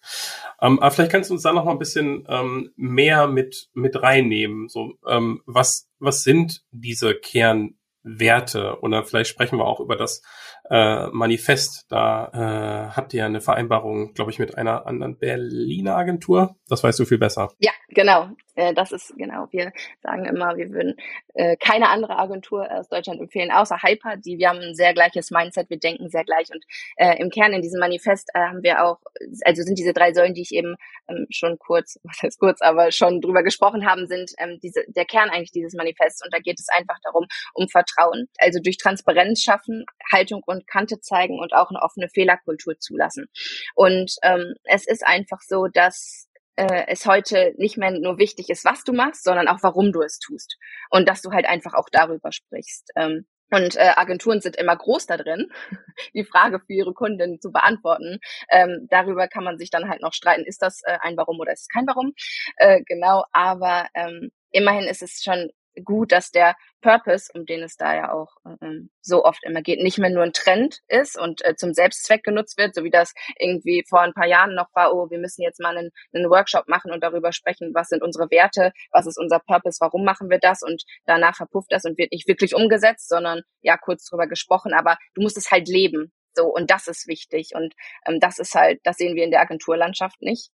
Ähm, 0.61 0.79
aber 0.79 0.91
vielleicht 0.93 1.11
kannst 1.11 1.31
du 1.31 1.35
uns 1.35 1.43
da 1.43 1.53
noch 1.53 1.65
mal 1.65 1.73
ein 1.73 1.79
bisschen 1.79 2.25
ähm, 2.29 2.71
mehr 2.77 3.27
mit 3.27 3.71
mit 3.73 4.01
reinnehmen. 4.01 4.69
So, 4.69 4.93
ähm, 5.09 5.43
was 5.47 5.89
was 5.99 6.23
sind 6.23 6.63
diese 6.71 7.15
Kernwerte? 7.15 8.79
Oder 8.83 9.03
vielleicht 9.05 9.31
sprechen 9.31 9.59
wir 9.59 9.65
auch 9.65 9.81
über 9.81 9.97
das 9.97 10.23
äh, 10.71 11.07
Manifest. 11.09 11.87
Da 11.89 12.31
äh, 12.33 12.97
habt 12.97 13.15
ihr 13.15 13.25
eine 13.25 13.41
Vereinbarung, 13.41 14.15
glaube 14.15 14.31
ich, 14.31 14.39
mit 14.39 14.57
einer 14.57 14.87
anderen 14.87 15.19
Berliner 15.19 15.97
Agentur. 15.97 16.57
Das 16.69 16.83
weißt 16.83 16.99
du 16.99 17.05
viel 17.05 17.19
besser. 17.19 17.51
Ja, 17.59 17.73
genau. 17.89 18.31
Äh, 18.57 18.75
das 18.75 18.91
ist 18.91 19.15
genau. 19.17 19.47
Wir 19.51 19.73
sagen 20.03 20.25
immer, 20.25 20.57
wir 20.57 20.71
würden 20.71 20.97
äh, 21.35 21.57
keine 21.57 21.91
andere 21.91 22.19
Agentur 22.19 22.67
aus 22.71 22.89
Deutschland 22.89 23.21
empfehlen, 23.21 23.53
außer 23.53 23.83
Hyper. 23.83 24.17
Die 24.17 24.39
wir 24.39 24.49
haben 24.49 24.61
ein 24.61 24.75
sehr 24.75 24.95
gleiches 24.95 25.31
Mindset, 25.31 25.71
wir 25.71 25.79
denken 25.79 26.09
sehr 26.09 26.25
gleich 26.25 26.51
und 26.51 26.65
äh, 26.97 27.21
im 27.21 27.31
Kern 27.31 27.53
in 27.53 27.63
diesem 27.63 27.79
Manifest 27.79 28.31
äh, 28.35 28.41
haben 28.41 28.63
wir 28.63 28.85
auch, 28.85 28.99
also 29.45 29.63
sind 29.63 29.79
diese 29.79 29.93
drei 29.93 30.13
Säulen, 30.13 30.35
die 30.35 30.43
ich 30.43 30.53
eben 30.53 30.77
ähm, 31.09 31.27
schon 31.31 31.59
kurz, 31.59 32.01
was 32.05 32.23
heißt 32.23 32.41
kurz, 32.41 32.61
aber 32.63 32.91
schon 32.91 33.21
drüber 33.21 33.43
gesprochen 33.43 33.87
haben, 33.87 34.07
sind 34.07 34.33
ähm, 34.39 34.59
diese 34.63 34.85
der 34.89 35.05
Kern 35.05 35.29
eigentlich 35.29 35.53
dieses 35.53 35.75
Manifests 35.75 36.25
und 36.25 36.33
da 36.33 36.39
geht 36.39 36.59
es 36.59 36.67
einfach 36.77 36.99
darum 37.05 37.27
um 37.53 37.69
Vertrauen, 37.69 38.29
also 38.39 38.61
durch 38.63 38.79
Transparenz 38.79 39.43
schaffen, 39.43 39.85
Haltung 40.11 40.43
und 40.47 40.56
Kante 40.67 41.01
zeigen 41.01 41.39
und 41.39 41.53
auch 41.53 41.71
eine 41.71 41.83
offene 41.83 42.09
Fehlerkultur 42.09 42.79
zulassen. 42.79 43.27
Und 43.75 44.15
ähm, 44.23 44.55
es 44.65 44.87
ist 44.87 45.07
einfach 45.07 45.41
so, 45.41 45.67
dass 45.67 46.29
äh, 46.57 46.85
es 46.89 47.07
heute 47.07 47.55
nicht 47.59 47.77
mehr 47.77 47.91
nur 47.91 48.19
wichtig 48.19 48.49
ist, 48.49 48.65
was 48.65 48.85
du 48.85 48.93
machst, 48.93 49.25
sondern 49.25 49.49
auch, 49.49 49.59
warum 49.63 49.93
du 49.93 50.03
es 50.03 50.19
tust. 50.19 50.57
Und 50.91 51.09
dass 51.09 51.23
du 51.23 51.31
halt 51.33 51.47
einfach 51.47 51.75
auch 51.75 51.89
darüber 51.91 52.33
sprichst. 52.33 52.91
Ähm, 52.97 53.27
und 53.51 53.77
äh, 53.77 53.93
Agenturen 53.95 54.41
sind 54.41 54.57
immer 54.57 54.77
groß 54.77 55.07
da 55.07 55.17
drin, 55.17 55.49
die 56.15 56.25
Frage 56.25 56.59
für 56.59 56.73
ihre 56.73 56.95
Kunden 56.95 57.41
zu 57.41 57.53
beantworten. 57.53 58.19
Ähm, 58.51 58.89
darüber 58.91 59.29
kann 59.29 59.45
man 59.45 59.59
sich 59.59 59.71
dann 59.71 59.89
halt 59.89 60.03
noch 60.03 60.13
streiten, 60.13 60.45
ist 60.45 60.63
das 60.63 60.83
äh, 60.85 60.99
ein 61.01 61.17
Warum 61.17 61.39
oder 61.39 61.53
ist 61.53 61.63
es 61.63 61.69
kein 61.69 61.87
Warum? 61.87 62.13
Äh, 62.57 62.83
genau, 62.85 63.25
aber 63.33 63.87
ähm, 63.95 64.31
immerhin 64.51 64.85
ist 64.85 65.03
es 65.03 65.23
schon 65.23 65.51
gut, 65.85 66.13
dass 66.13 66.31
der 66.31 66.57
Purpose, 66.81 67.31
um 67.35 67.47
den 67.47 67.63
es 67.63 67.77
da 67.77 67.95
ja 67.95 68.13
auch 68.13 68.37
ähm, 68.61 68.91
so 69.01 69.25
oft 69.25 69.43
immer 69.45 69.63
geht, 69.63 69.81
nicht 69.81 69.99
mehr 69.99 70.11
nur 70.11 70.23
ein 70.23 70.33
Trend 70.33 70.81
ist 70.89 71.19
und 71.19 71.45
äh, 71.45 71.57
zum 71.57 71.73
Selbstzweck 71.75 72.23
genutzt 72.23 72.59
wird, 72.59 72.75
so 72.75 72.85
wie 72.85 72.91
das 72.91 73.15
irgendwie 73.39 73.85
vor 73.89 74.01
ein 74.01 74.15
paar 74.15 74.27
Jahren 74.27 74.55
noch 74.55 74.69
war, 74.75 74.95
oh, 74.95 75.11
wir 75.11 75.19
müssen 75.19 75.43
jetzt 75.43 75.61
mal 75.61 75.77
einen, 75.77 75.91
einen 76.13 76.31
Workshop 76.31 76.69
machen 76.69 76.93
und 76.93 77.03
darüber 77.03 77.33
sprechen, 77.33 77.73
was 77.75 77.89
sind 77.89 78.03
unsere 78.03 78.31
Werte, 78.31 78.73
was 78.91 79.07
ist 79.07 79.19
unser 79.19 79.41
Purpose, 79.41 79.79
warum 79.81 80.05
machen 80.05 80.31
wir 80.31 80.39
das 80.39 80.63
und 80.63 80.85
danach 81.07 81.37
verpufft 81.37 81.73
das 81.73 81.85
und 81.85 81.99
wird 81.99 82.13
nicht 82.13 82.29
wirklich 82.29 82.55
umgesetzt, 82.55 83.09
sondern 83.09 83.43
ja, 83.61 83.77
kurz 83.77 84.05
drüber 84.05 84.27
gesprochen, 84.27 84.73
aber 84.75 84.97
du 85.15 85.23
musst 85.23 85.37
es 85.37 85.51
halt 85.51 85.69
leben. 85.69 86.13
So, 86.35 86.45
und 86.47 86.71
das 86.71 86.87
ist 86.87 87.09
wichtig. 87.09 87.53
Und 87.55 87.75
ähm, 88.07 88.21
das 88.21 88.39
ist 88.39 88.55
halt, 88.55 88.81
das 88.85 88.97
sehen 88.97 89.17
wir 89.17 89.25
in 89.25 89.31
der 89.31 89.41
Agenturlandschaft 89.41 90.21
nicht 90.21 90.51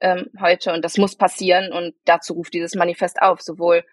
ähm, 0.00 0.30
heute 0.40 0.72
und 0.72 0.84
das 0.84 0.98
muss 0.98 1.16
passieren 1.16 1.72
und 1.72 1.94
dazu 2.04 2.34
ruft 2.34 2.52
dieses 2.52 2.74
Manifest 2.74 3.22
auf, 3.22 3.40
sowohl 3.40 3.84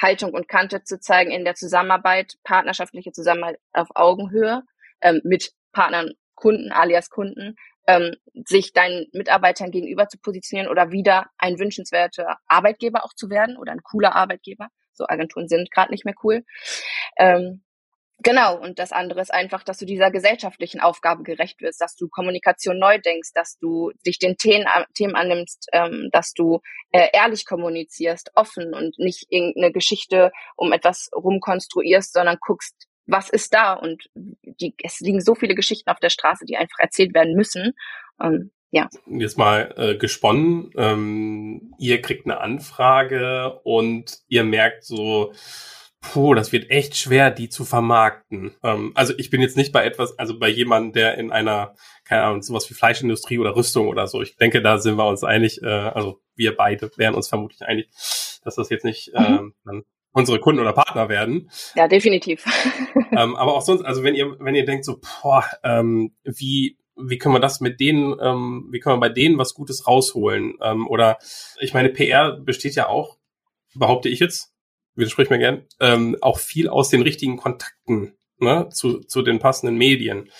Haltung 0.00 0.32
und 0.32 0.48
Kante 0.48 0.82
zu 0.82 0.98
zeigen 0.98 1.30
in 1.30 1.44
der 1.44 1.54
Zusammenarbeit, 1.54 2.34
partnerschaftliche 2.44 3.12
Zusammenarbeit 3.12 3.60
auf 3.72 3.88
Augenhöhe 3.94 4.62
ähm, 5.00 5.20
mit 5.24 5.52
Partnern, 5.72 6.12
Kunden, 6.34 6.72
alias 6.72 7.10
Kunden, 7.10 7.56
ähm, 7.86 8.16
sich 8.46 8.72
deinen 8.72 9.06
Mitarbeitern 9.12 9.70
gegenüber 9.70 10.08
zu 10.08 10.18
positionieren 10.18 10.70
oder 10.70 10.90
wieder 10.90 11.26
ein 11.38 11.58
wünschenswerter 11.58 12.38
Arbeitgeber 12.46 13.04
auch 13.04 13.14
zu 13.14 13.30
werden 13.30 13.56
oder 13.56 13.72
ein 13.72 13.82
cooler 13.82 14.14
Arbeitgeber. 14.14 14.68
So 14.92 15.06
Agenturen 15.06 15.48
sind 15.48 15.70
gerade 15.70 15.90
nicht 15.90 16.04
mehr 16.04 16.14
cool. 16.22 16.44
Ähm, 17.16 17.62
Genau, 18.22 18.58
und 18.60 18.78
das 18.78 18.92
andere 18.92 19.20
ist 19.20 19.32
einfach, 19.32 19.62
dass 19.62 19.78
du 19.78 19.86
dieser 19.86 20.10
gesellschaftlichen 20.10 20.80
Aufgabe 20.80 21.22
gerecht 21.22 21.60
wirst, 21.62 21.80
dass 21.80 21.96
du 21.96 22.08
Kommunikation 22.08 22.78
neu 22.78 22.98
denkst, 22.98 23.30
dass 23.34 23.58
du 23.58 23.92
dich 24.06 24.18
den 24.18 24.36
Themen, 24.36 24.66
Themen 24.94 25.14
annimmst, 25.14 25.68
ähm, 25.72 26.10
dass 26.12 26.34
du 26.34 26.60
äh, 26.92 27.08
ehrlich 27.14 27.46
kommunizierst, 27.46 28.32
offen 28.34 28.74
und 28.74 28.98
nicht 28.98 29.26
irgendeine 29.30 29.72
Geschichte 29.72 30.32
um 30.56 30.72
etwas 30.72 31.08
rumkonstruierst, 31.14 32.12
sondern 32.12 32.36
guckst, 32.40 32.74
was 33.06 33.30
ist 33.30 33.54
da 33.54 33.72
und 33.72 34.10
die, 34.14 34.74
es 34.82 35.00
liegen 35.00 35.20
so 35.20 35.34
viele 35.34 35.54
Geschichten 35.54 35.90
auf 35.90 35.98
der 35.98 36.10
Straße, 36.10 36.44
die 36.44 36.56
einfach 36.56 36.78
erzählt 36.78 37.14
werden 37.14 37.34
müssen. 37.34 37.72
Ähm, 38.22 38.50
ja. 38.70 38.88
Jetzt 39.06 39.36
mal 39.36 39.74
äh, 39.76 39.96
gesponnen, 39.96 40.70
ähm, 40.76 41.74
ihr 41.78 42.02
kriegt 42.02 42.26
eine 42.26 42.40
Anfrage 42.40 43.60
und 43.64 44.18
ihr 44.28 44.44
merkt 44.44 44.84
so, 44.84 45.32
puh, 46.00 46.34
das 46.34 46.52
wird 46.52 46.70
echt 46.70 46.96
schwer, 46.96 47.30
die 47.30 47.48
zu 47.48 47.64
vermarkten. 47.64 48.56
Ähm, 48.62 48.92
also 48.94 49.12
ich 49.18 49.30
bin 49.30 49.40
jetzt 49.40 49.56
nicht 49.56 49.72
bei 49.72 49.84
etwas, 49.84 50.18
also 50.18 50.38
bei 50.38 50.48
jemandem, 50.48 50.92
der 50.92 51.18
in 51.18 51.30
einer, 51.30 51.74
keine 52.04 52.22
Ahnung, 52.22 52.42
sowas 52.42 52.68
wie 52.70 52.74
Fleischindustrie 52.74 53.38
oder 53.38 53.54
Rüstung 53.54 53.88
oder 53.88 54.06
so. 54.06 54.22
Ich 54.22 54.36
denke, 54.36 54.62
da 54.62 54.78
sind 54.78 54.96
wir 54.96 55.06
uns 55.06 55.24
einig, 55.24 55.62
äh, 55.62 55.66
also 55.66 56.20
wir 56.34 56.56
beide 56.56 56.90
wären 56.96 57.14
uns 57.14 57.28
vermutlich 57.28 57.62
einig, 57.62 57.88
dass 58.42 58.54
das 58.54 58.70
jetzt 58.70 58.84
nicht 58.84 59.12
mhm. 59.14 59.54
ähm, 59.68 59.84
unsere 60.12 60.40
Kunden 60.40 60.60
oder 60.60 60.72
Partner 60.72 61.08
werden. 61.08 61.50
Ja, 61.74 61.86
definitiv. 61.86 62.44
ähm, 63.12 63.36
aber 63.36 63.54
auch 63.54 63.62
sonst, 63.62 63.82
also 63.82 64.02
wenn 64.02 64.14
ihr, 64.14 64.36
wenn 64.40 64.54
ihr 64.54 64.64
denkt 64.64 64.84
so, 64.84 65.00
boah, 65.00 65.44
ähm, 65.62 66.14
wie, 66.24 66.78
wie 66.96 67.18
können 67.18 67.34
wir 67.34 67.40
das 67.40 67.60
mit 67.60 67.80
denen, 67.80 68.16
ähm, 68.20 68.68
wie 68.70 68.80
können 68.80 68.96
wir 68.96 69.08
bei 69.08 69.08
denen 69.08 69.38
was 69.38 69.54
Gutes 69.54 69.86
rausholen? 69.86 70.54
Ähm, 70.62 70.88
oder 70.88 71.18
ich 71.60 71.74
meine, 71.74 71.90
PR 71.90 72.32
besteht 72.32 72.74
ja 72.74 72.88
auch, 72.88 73.18
behaupte 73.74 74.08
ich 74.08 74.18
jetzt, 74.18 74.49
widersprich 75.00 75.30
mir 75.30 75.38
gern, 75.38 75.66
ähm, 75.80 76.16
auch 76.20 76.38
viel 76.38 76.68
aus 76.68 76.90
den 76.90 77.02
richtigen 77.02 77.36
Kontakten 77.36 78.14
ne, 78.38 78.68
zu, 78.70 79.00
zu 79.00 79.22
den 79.22 79.38
passenden 79.38 79.76
Medien. 79.76 80.30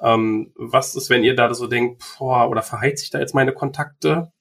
Ähm, 0.00 0.52
was 0.56 0.94
ist, 0.94 1.10
wenn 1.10 1.24
ihr 1.24 1.34
da 1.34 1.52
so 1.54 1.66
denkt, 1.66 2.02
boah, 2.18 2.48
oder 2.50 2.62
verheizt 2.62 3.00
sich 3.00 3.10
da 3.10 3.18
jetzt 3.18 3.34
meine 3.34 3.52
Kontakte? 3.52 4.32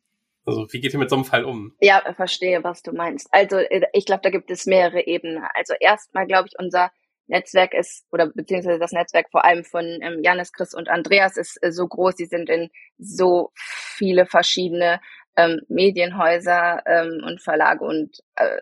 Also 0.46 0.68
wie 0.72 0.80
geht 0.80 0.94
ihr 0.94 1.00
mit 1.00 1.10
so 1.10 1.16
einem 1.16 1.26
Fall 1.26 1.44
um? 1.44 1.74
Ja, 1.80 2.02
verstehe, 2.14 2.64
was 2.64 2.84
du 2.84 2.92
meinst. 2.92 3.28
Also 3.32 3.58
äh, 3.58 3.88
ich 3.94 4.06
glaube, 4.06 4.22
da 4.24 4.30
gibt 4.30 4.52
es 4.52 4.66
mehrere 4.66 5.06
Ebenen. 5.06 5.44
Also 5.54 5.74
erstmal 5.80 6.28
glaube 6.28 6.48
ich, 6.48 6.60
unser 6.60 6.92
Netzwerk 7.28 7.74
ist, 7.74 8.06
oder 8.12 8.28
beziehungsweise 8.28 8.80
das 8.80 8.92
Netzwerk 8.92 9.28
vor 9.32 9.46
allem 9.46 9.64
von 9.64 9.84
ähm, 10.02 10.20
Janis, 10.22 10.52
Chris 10.54 10.74
und 10.74 10.90
Andreas 10.90 11.38
ist 11.38 11.58
äh, 11.64 11.72
so 11.72 11.88
groß, 11.88 12.16
die 12.16 12.26
sind 12.26 12.50
in 12.50 12.70
so 12.98 13.52
viele 13.56 14.26
verschiedene 14.26 15.00
ähm, 15.38 15.62
Medienhäuser 15.67 16.82
ähm, 16.86 17.21
und 17.26 17.41
Verlage 17.41 17.84
und 17.84 18.19
äh, 18.36 18.60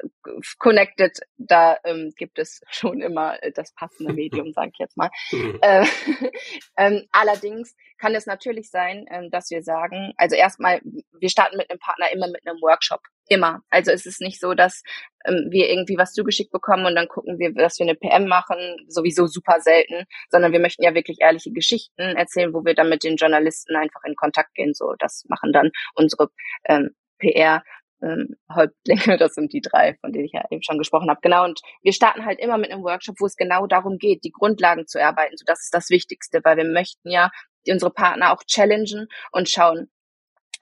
Connected, 0.57 1.19
da 1.37 1.77
ähm, 1.83 2.13
gibt 2.17 2.39
es 2.39 2.61
schon 2.69 3.01
immer 3.01 3.41
äh, 3.43 3.51
das 3.51 3.73
passende 3.73 4.13
Medium, 4.13 4.51
sage 4.53 4.71
ich 4.73 4.79
jetzt 4.79 4.97
mal. 4.97 5.09
Mhm. 5.31 5.59
Äh, 5.61 5.85
ähm, 6.77 7.07
allerdings 7.11 7.75
kann 7.97 8.15
es 8.15 8.25
natürlich 8.25 8.69
sein, 8.69 9.05
ähm, 9.09 9.29
dass 9.29 9.49
wir 9.49 9.63
sagen, 9.63 10.13
also 10.17 10.35
erstmal, 10.35 10.81
wir 10.83 11.29
starten 11.29 11.57
mit 11.57 11.69
einem 11.69 11.79
Partner 11.79 12.11
immer 12.11 12.27
mit 12.27 12.45
einem 12.47 12.61
Workshop. 12.61 13.01
Immer. 13.29 13.61
Also 13.69 13.91
es 13.91 14.05
ist 14.05 14.21
nicht 14.21 14.39
so, 14.39 14.53
dass 14.53 14.83
ähm, 15.25 15.47
wir 15.49 15.69
irgendwie 15.69 15.97
was 15.97 16.13
zugeschickt 16.13 16.51
bekommen 16.51 16.85
und 16.85 16.95
dann 16.95 17.07
gucken 17.07 17.39
wir, 17.39 17.53
dass 17.53 17.79
wir 17.79 17.85
eine 17.85 17.95
PM 17.95 18.27
machen, 18.27 18.57
sowieso 18.87 19.27
super 19.27 19.61
selten, 19.61 20.05
sondern 20.29 20.51
wir 20.51 20.59
möchten 20.59 20.83
ja 20.83 20.93
wirklich 20.93 21.21
ehrliche 21.21 21.51
Geschichten 21.51 22.01
erzählen, 22.01 22.53
wo 22.53 22.65
wir 22.65 22.75
dann 22.75 22.89
mit 22.89 23.03
den 23.03 23.15
Journalisten 23.15 23.75
einfach 23.75 24.03
in 24.05 24.15
Kontakt 24.15 24.53
gehen. 24.55 24.73
So, 24.73 24.93
das 24.99 25.23
machen 25.29 25.53
dann 25.53 25.71
unsere 25.95 26.29
ähm, 26.65 26.91
PR 27.17 27.63
ähm, 28.03 28.35
Häuptlinge, 28.53 29.17
das 29.17 29.33
sind 29.33 29.53
die 29.53 29.61
drei, 29.61 29.95
von 30.01 30.11
denen 30.11 30.25
ich 30.25 30.33
ja 30.33 30.43
eben 30.51 30.61
schon 30.61 30.77
gesprochen 30.77 31.09
habe. 31.09 31.19
Genau, 31.21 31.45
und 31.45 31.61
wir 31.81 31.93
starten 31.93 32.25
halt 32.25 32.39
immer 32.39 32.57
mit 32.57 32.71
einem 32.71 32.83
Workshop, 32.83 33.15
wo 33.19 33.25
es 33.25 33.37
genau 33.37 33.65
darum 33.67 33.97
geht, 33.97 34.23
die 34.23 34.31
Grundlagen 34.31 34.87
zu 34.87 34.99
erarbeiten. 34.99 35.37
So, 35.37 35.45
das 35.45 35.63
ist 35.63 35.73
das 35.73 35.89
Wichtigste, 35.89 36.41
weil 36.43 36.57
wir 36.57 36.65
möchten 36.65 37.09
ja 37.09 37.31
unsere 37.67 37.91
Partner 37.91 38.33
auch 38.33 38.43
challengen 38.43 39.07
und 39.31 39.49
schauen, 39.49 39.89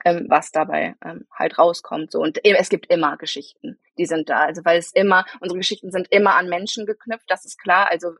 ähm, 0.04 0.26
was 0.28 0.50
dabei 0.50 0.94
ähm, 1.04 1.26
halt 1.32 1.58
rauskommt. 1.58 2.12
So 2.12 2.20
und 2.20 2.44
es 2.44 2.68
gibt 2.68 2.86
immer 2.90 3.16
Geschichten, 3.16 3.78
die 3.98 4.06
sind 4.06 4.28
da. 4.28 4.44
Also 4.44 4.64
weil 4.64 4.78
es 4.78 4.92
immer 4.92 5.24
unsere 5.40 5.58
Geschichten 5.58 5.90
sind 5.90 6.08
immer 6.10 6.36
an 6.36 6.48
Menschen 6.48 6.86
geknüpft, 6.86 7.26
das 7.28 7.44
ist 7.44 7.58
klar. 7.58 7.90
Also 7.90 8.12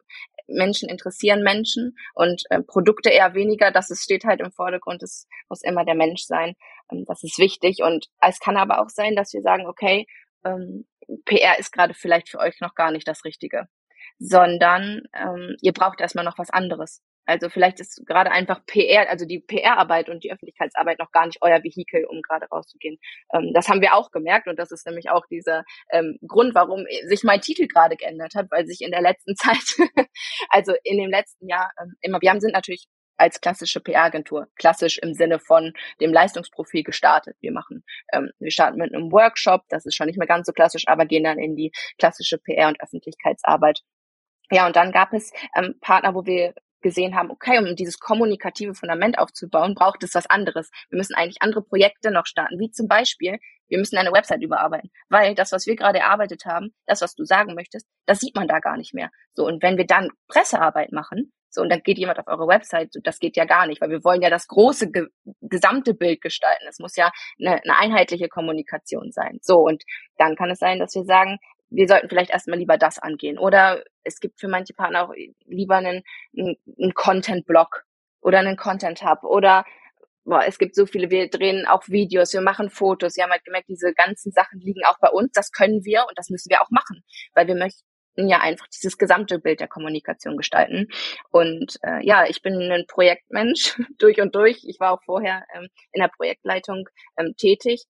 Menschen 0.46 0.88
interessieren 0.88 1.42
Menschen 1.42 1.96
und 2.14 2.42
äh, 2.50 2.60
Produkte 2.62 3.10
eher 3.10 3.34
weniger. 3.34 3.70
Das 3.70 3.90
ist, 3.90 4.02
steht 4.02 4.24
halt 4.24 4.40
im 4.40 4.52
Vordergrund. 4.52 5.02
Es 5.02 5.28
muss 5.48 5.62
immer 5.62 5.84
der 5.84 5.94
Mensch 5.94 6.22
sein. 6.22 6.54
Ähm, 6.90 7.04
das 7.06 7.22
ist 7.22 7.38
wichtig 7.38 7.82
und 7.82 8.08
es 8.20 8.38
kann 8.40 8.56
aber 8.56 8.80
auch 8.80 8.88
sein, 8.88 9.16
dass 9.16 9.32
wir 9.32 9.42
sagen, 9.42 9.66
okay, 9.66 10.06
ähm, 10.44 10.86
PR 11.24 11.58
ist 11.58 11.72
gerade 11.72 11.94
vielleicht 11.94 12.28
für 12.28 12.38
euch 12.38 12.60
noch 12.60 12.74
gar 12.74 12.90
nicht 12.90 13.06
das 13.08 13.24
Richtige, 13.24 13.68
sondern 14.18 15.02
ähm, 15.14 15.56
ihr 15.60 15.72
braucht 15.72 16.00
erstmal 16.00 16.24
noch 16.24 16.38
was 16.38 16.50
anderes. 16.50 17.02
Also 17.24 17.48
vielleicht 17.48 17.80
ist 17.80 18.04
gerade 18.06 18.30
einfach 18.30 18.64
PR, 18.66 19.08
also 19.08 19.24
die 19.24 19.40
PR-Arbeit 19.40 20.08
und 20.08 20.24
die 20.24 20.32
Öffentlichkeitsarbeit 20.32 20.98
noch 20.98 21.12
gar 21.12 21.26
nicht 21.26 21.38
euer 21.40 21.62
Vehikel, 21.62 22.04
um 22.04 22.20
gerade 22.22 22.46
rauszugehen. 22.46 22.98
Ähm, 23.32 23.52
das 23.54 23.68
haben 23.68 23.80
wir 23.80 23.94
auch 23.94 24.10
gemerkt 24.10 24.48
und 24.48 24.58
das 24.58 24.72
ist 24.72 24.86
nämlich 24.86 25.10
auch 25.10 25.26
dieser 25.26 25.64
ähm, 25.90 26.18
Grund, 26.26 26.54
warum 26.54 26.84
sich 27.06 27.22
mein 27.22 27.40
Titel 27.40 27.66
gerade 27.66 27.96
geändert 27.96 28.34
hat, 28.34 28.50
weil 28.50 28.66
sich 28.66 28.80
in 28.80 28.90
der 28.90 29.02
letzten 29.02 29.34
Zeit, 29.36 29.62
also 30.48 30.74
in 30.84 30.98
dem 30.98 31.10
letzten 31.10 31.48
Jahr 31.48 31.70
ähm, 31.80 31.94
immer, 32.00 32.20
wir 32.20 32.30
haben 32.30 32.40
sind 32.40 32.52
natürlich 32.52 32.86
als 33.16 33.40
klassische 33.40 33.80
PR-Agentur, 33.80 34.48
klassisch 34.56 34.98
im 34.98 35.14
Sinne 35.14 35.38
von 35.38 35.72
dem 36.00 36.12
Leistungsprofil 36.12 36.82
gestartet. 36.82 37.36
Wir 37.40 37.52
machen, 37.52 37.84
ähm, 38.12 38.30
wir 38.40 38.50
starten 38.50 38.78
mit 38.78 38.92
einem 38.92 39.12
Workshop, 39.12 39.62
das 39.68 39.86
ist 39.86 39.94
schon 39.94 40.06
nicht 40.06 40.18
mehr 40.18 40.26
ganz 40.26 40.46
so 40.46 40.52
klassisch, 40.52 40.84
aber 40.88 41.06
gehen 41.06 41.24
dann 41.24 41.38
in 41.38 41.54
die 41.54 41.70
klassische 41.98 42.38
PR- 42.38 42.68
und 42.68 42.80
Öffentlichkeitsarbeit. 42.82 43.82
Ja, 44.50 44.66
und 44.66 44.76
dann 44.76 44.92
gab 44.92 45.12
es 45.12 45.32
ähm, 45.54 45.76
Partner, 45.80 46.14
wo 46.14 46.26
wir 46.26 46.54
gesehen 46.82 47.16
haben, 47.16 47.30
okay, 47.30 47.58
um 47.58 47.76
dieses 47.76 47.98
kommunikative 47.98 48.74
Fundament 48.74 49.18
aufzubauen, 49.18 49.74
braucht 49.74 50.02
es 50.02 50.14
was 50.14 50.28
anderes. 50.28 50.70
Wir 50.90 50.98
müssen 50.98 51.14
eigentlich 51.14 51.40
andere 51.40 51.62
Projekte 51.62 52.10
noch 52.10 52.26
starten, 52.26 52.58
wie 52.58 52.70
zum 52.70 52.88
Beispiel, 52.88 53.38
wir 53.68 53.78
müssen 53.78 53.96
eine 53.96 54.12
Website 54.12 54.42
überarbeiten, 54.42 54.90
weil 55.08 55.34
das, 55.34 55.52
was 55.52 55.66
wir 55.66 55.76
gerade 55.76 56.00
erarbeitet 56.00 56.44
haben, 56.44 56.74
das, 56.86 57.00
was 57.00 57.14
du 57.14 57.24
sagen 57.24 57.54
möchtest, 57.54 57.86
das 58.06 58.18
sieht 58.18 58.36
man 58.36 58.48
da 58.48 58.58
gar 58.58 58.76
nicht 58.76 58.92
mehr. 58.92 59.10
So, 59.32 59.46
und 59.46 59.62
wenn 59.62 59.78
wir 59.78 59.86
dann 59.86 60.10
Pressearbeit 60.28 60.92
machen, 60.92 61.32
so, 61.54 61.60
und 61.60 61.68
dann 61.68 61.82
geht 61.82 61.98
jemand 61.98 62.18
auf 62.18 62.26
eure 62.28 62.48
Website, 62.48 62.94
so, 62.94 63.00
das 63.02 63.18
geht 63.18 63.36
ja 63.36 63.44
gar 63.44 63.66
nicht, 63.66 63.82
weil 63.82 63.90
wir 63.90 64.02
wollen 64.04 64.22
ja 64.22 64.30
das 64.30 64.48
große 64.48 64.90
ge 64.90 65.08
gesamte 65.42 65.92
Bild 65.92 66.22
gestalten. 66.22 66.64
Es 66.66 66.78
muss 66.78 66.96
ja 66.96 67.12
eine, 67.38 67.62
eine 67.62 67.76
einheitliche 67.76 68.28
Kommunikation 68.28 69.12
sein. 69.12 69.38
So, 69.42 69.58
und 69.58 69.82
dann 70.16 70.34
kann 70.34 70.50
es 70.50 70.58
sein, 70.58 70.78
dass 70.78 70.94
wir 70.94 71.04
sagen, 71.04 71.38
wir 71.72 71.88
sollten 71.88 72.08
vielleicht 72.08 72.30
erstmal 72.30 72.58
lieber 72.58 72.78
das 72.78 72.98
angehen. 72.98 73.38
Oder 73.38 73.82
es 74.04 74.20
gibt 74.20 74.40
für 74.40 74.48
manche 74.48 74.74
Partner 74.74 75.04
auch 75.04 75.14
lieber 75.46 75.76
einen, 75.76 76.02
einen 76.36 76.94
Content-Blog 76.94 77.84
oder 78.20 78.38
einen 78.38 78.56
Content-Hub 78.56 79.24
oder 79.24 79.64
boah, 80.24 80.44
es 80.46 80.58
gibt 80.58 80.74
so 80.74 80.86
viele, 80.86 81.10
wir 81.10 81.28
drehen 81.28 81.66
auch 81.66 81.88
Videos, 81.88 82.32
wir 82.32 82.40
machen 82.40 82.70
Fotos. 82.70 83.16
Wir 83.16 83.24
haben 83.24 83.32
halt 83.32 83.44
gemerkt, 83.44 83.68
diese 83.68 83.92
ganzen 83.92 84.32
Sachen 84.32 84.60
liegen 84.60 84.84
auch 84.86 84.98
bei 85.00 85.08
uns. 85.08 85.32
Das 85.32 85.50
können 85.50 85.84
wir 85.84 86.06
und 86.08 86.16
das 86.18 86.30
müssen 86.30 86.50
wir 86.50 86.62
auch 86.62 86.70
machen, 86.70 87.02
weil 87.34 87.46
wir 87.46 87.56
möchten 87.56 87.82
ja 88.16 88.40
einfach 88.40 88.66
dieses 88.68 88.98
gesamte 88.98 89.38
Bild 89.38 89.60
der 89.60 89.68
Kommunikation 89.68 90.36
gestalten. 90.36 90.88
Und 91.30 91.76
äh, 91.82 92.04
ja, 92.04 92.26
ich 92.26 92.42
bin 92.42 92.54
ein 92.70 92.86
Projektmensch 92.86 93.80
durch 93.98 94.20
und 94.20 94.34
durch. 94.34 94.64
Ich 94.64 94.78
war 94.78 94.92
auch 94.92 95.02
vorher 95.04 95.44
ähm, 95.54 95.68
in 95.92 96.00
der 96.00 96.08
Projektleitung 96.08 96.88
ähm, 97.16 97.34
tätig 97.36 97.84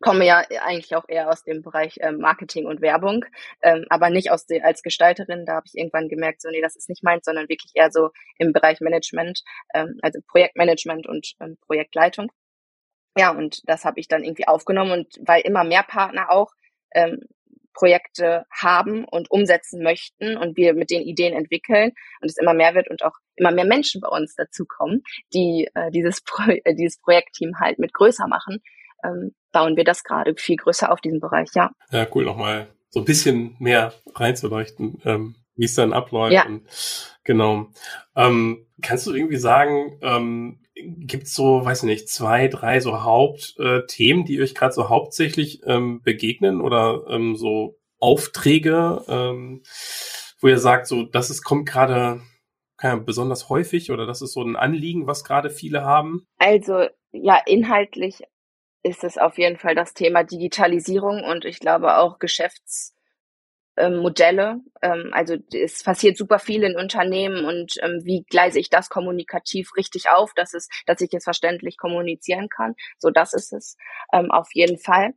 komme 0.00 0.24
ja 0.24 0.44
eigentlich 0.60 0.94
auch 0.94 1.08
eher 1.08 1.28
aus 1.28 1.42
dem 1.42 1.62
Bereich 1.62 1.96
ähm, 2.00 2.18
Marketing 2.18 2.66
und 2.66 2.80
Werbung, 2.80 3.24
ähm, 3.62 3.84
aber 3.88 4.10
nicht 4.10 4.30
aus 4.30 4.46
der, 4.46 4.64
als 4.64 4.82
Gestalterin. 4.82 5.44
Da 5.44 5.54
habe 5.54 5.66
ich 5.66 5.76
irgendwann 5.76 6.08
gemerkt, 6.08 6.40
so 6.42 6.48
nee, 6.50 6.60
das 6.60 6.76
ist 6.76 6.88
nicht 6.88 7.02
meins, 7.02 7.24
sondern 7.24 7.48
wirklich 7.48 7.72
eher 7.74 7.90
so 7.90 8.10
im 8.38 8.52
Bereich 8.52 8.80
Management, 8.80 9.42
ähm, 9.74 9.98
also 10.02 10.20
Projektmanagement 10.28 11.06
und 11.06 11.32
ähm, 11.40 11.56
Projektleitung. 11.66 12.30
Ja, 13.16 13.30
und 13.30 13.60
das 13.64 13.84
habe 13.84 13.98
ich 13.98 14.08
dann 14.08 14.22
irgendwie 14.22 14.46
aufgenommen 14.46 14.92
und 14.92 15.14
weil 15.26 15.42
immer 15.42 15.64
mehr 15.64 15.82
Partner 15.82 16.30
auch 16.30 16.52
ähm, 16.94 17.26
Projekte 17.74 18.44
haben 18.50 19.04
und 19.04 19.30
umsetzen 19.30 19.82
möchten 19.82 20.36
und 20.36 20.56
wir 20.56 20.74
mit 20.74 20.90
den 20.90 21.02
Ideen 21.02 21.32
entwickeln 21.32 21.92
und 22.20 22.28
es 22.28 22.36
immer 22.36 22.54
mehr 22.54 22.74
wird 22.74 22.90
und 22.90 23.04
auch 23.04 23.14
immer 23.36 23.52
mehr 23.52 23.66
Menschen 23.66 24.00
bei 24.00 24.08
uns 24.08 24.34
dazukommen, 24.34 25.02
die 25.32 25.68
äh, 25.74 25.90
dieses, 25.90 26.20
Pro 26.22 26.50
äh, 26.50 26.74
dieses 26.74 26.98
Projektteam 27.00 27.60
halt 27.60 27.78
mit 27.78 27.92
größer 27.92 28.26
machen, 28.26 28.60
ähm, 29.04 29.32
bauen 29.52 29.76
wir 29.76 29.84
das 29.84 30.04
gerade 30.04 30.34
viel 30.36 30.56
größer 30.56 30.90
auf 30.92 31.00
diesem 31.00 31.20
Bereich, 31.20 31.48
ja. 31.54 31.70
Ja, 31.90 32.06
cool, 32.14 32.24
nochmal 32.24 32.68
so 32.90 33.00
ein 33.00 33.04
bisschen 33.04 33.56
mehr 33.58 33.92
reinzuleuchten, 34.14 35.00
ähm, 35.04 35.36
wie 35.56 35.64
es 35.64 35.74
dann 35.74 35.92
abläuft. 35.92 36.32
Ja. 36.32 36.46
Und, 36.46 36.62
genau. 37.24 37.68
Ähm, 38.16 38.66
kannst 38.82 39.06
du 39.06 39.14
irgendwie 39.14 39.36
sagen, 39.36 39.98
ähm, 40.02 40.60
gibt 40.74 41.24
es 41.24 41.34
so, 41.34 41.64
weiß 41.64 41.82
ich 41.82 41.88
nicht, 41.88 42.08
zwei, 42.08 42.48
drei 42.48 42.80
so 42.80 43.02
Hauptthemen, 43.02 44.22
äh, 44.22 44.26
die 44.26 44.40
euch 44.40 44.54
gerade 44.54 44.72
so 44.72 44.88
hauptsächlich 44.88 45.60
ähm, 45.66 46.02
begegnen 46.02 46.60
oder 46.60 47.04
ähm, 47.08 47.36
so 47.36 47.78
Aufträge, 47.98 49.04
ähm, 49.08 49.62
wo 50.40 50.48
ihr 50.48 50.58
sagt, 50.58 50.86
so, 50.86 51.02
das 51.02 51.30
ist, 51.30 51.42
kommt 51.42 51.68
gerade 51.68 52.20
besonders 53.06 53.48
häufig 53.48 53.90
oder 53.90 54.06
das 54.06 54.22
ist 54.22 54.34
so 54.34 54.40
ein 54.40 54.54
Anliegen, 54.54 55.08
was 55.08 55.24
gerade 55.24 55.50
viele 55.50 55.82
haben? 55.82 56.28
Also 56.38 56.86
ja, 57.10 57.40
inhaltlich 57.44 58.22
ist 58.82 59.04
es 59.04 59.18
auf 59.18 59.36
jeden 59.38 59.58
Fall 59.58 59.74
das 59.74 59.94
Thema 59.94 60.24
Digitalisierung 60.24 61.24
und 61.24 61.44
ich 61.44 61.60
glaube 61.60 61.98
auch 61.98 62.18
Geschäftsmodelle. 62.18 64.60
Ähm, 64.82 65.10
also 65.12 65.36
es 65.52 65.82
passiert 65.82 66.16
super 66.16 66.38
viel 66.38 66.62
in 66.62 66.76
Unternehmen 66.76 67.44
und 67.44 67.74
ähm, 67.82 68.00
wie 68.04 68.24
gleise 68.28 68.60
ich 68.60 68.70
das 68.70 68.88
kommunikativ 68.88 69.74
richtig 69.76 70.08
auf, 70.10 70.32
dass 70.34 70.54
es, 70.54 70.68
dass 70.86 71.00
ich 71.00 71.12
es 71.12 71.24
verständlich 71.24 71.76
kommunizieren 71.76 72.48
kann. 72.48 72.76
So 72.98 73.10
das 73.10 73.34
ist 73.34 73.52
es 73.52 73.76
ähm, 74.12 74.30
auf 74.30 74.48
jeden 74.52 74.78
Fall. 74.78 75.14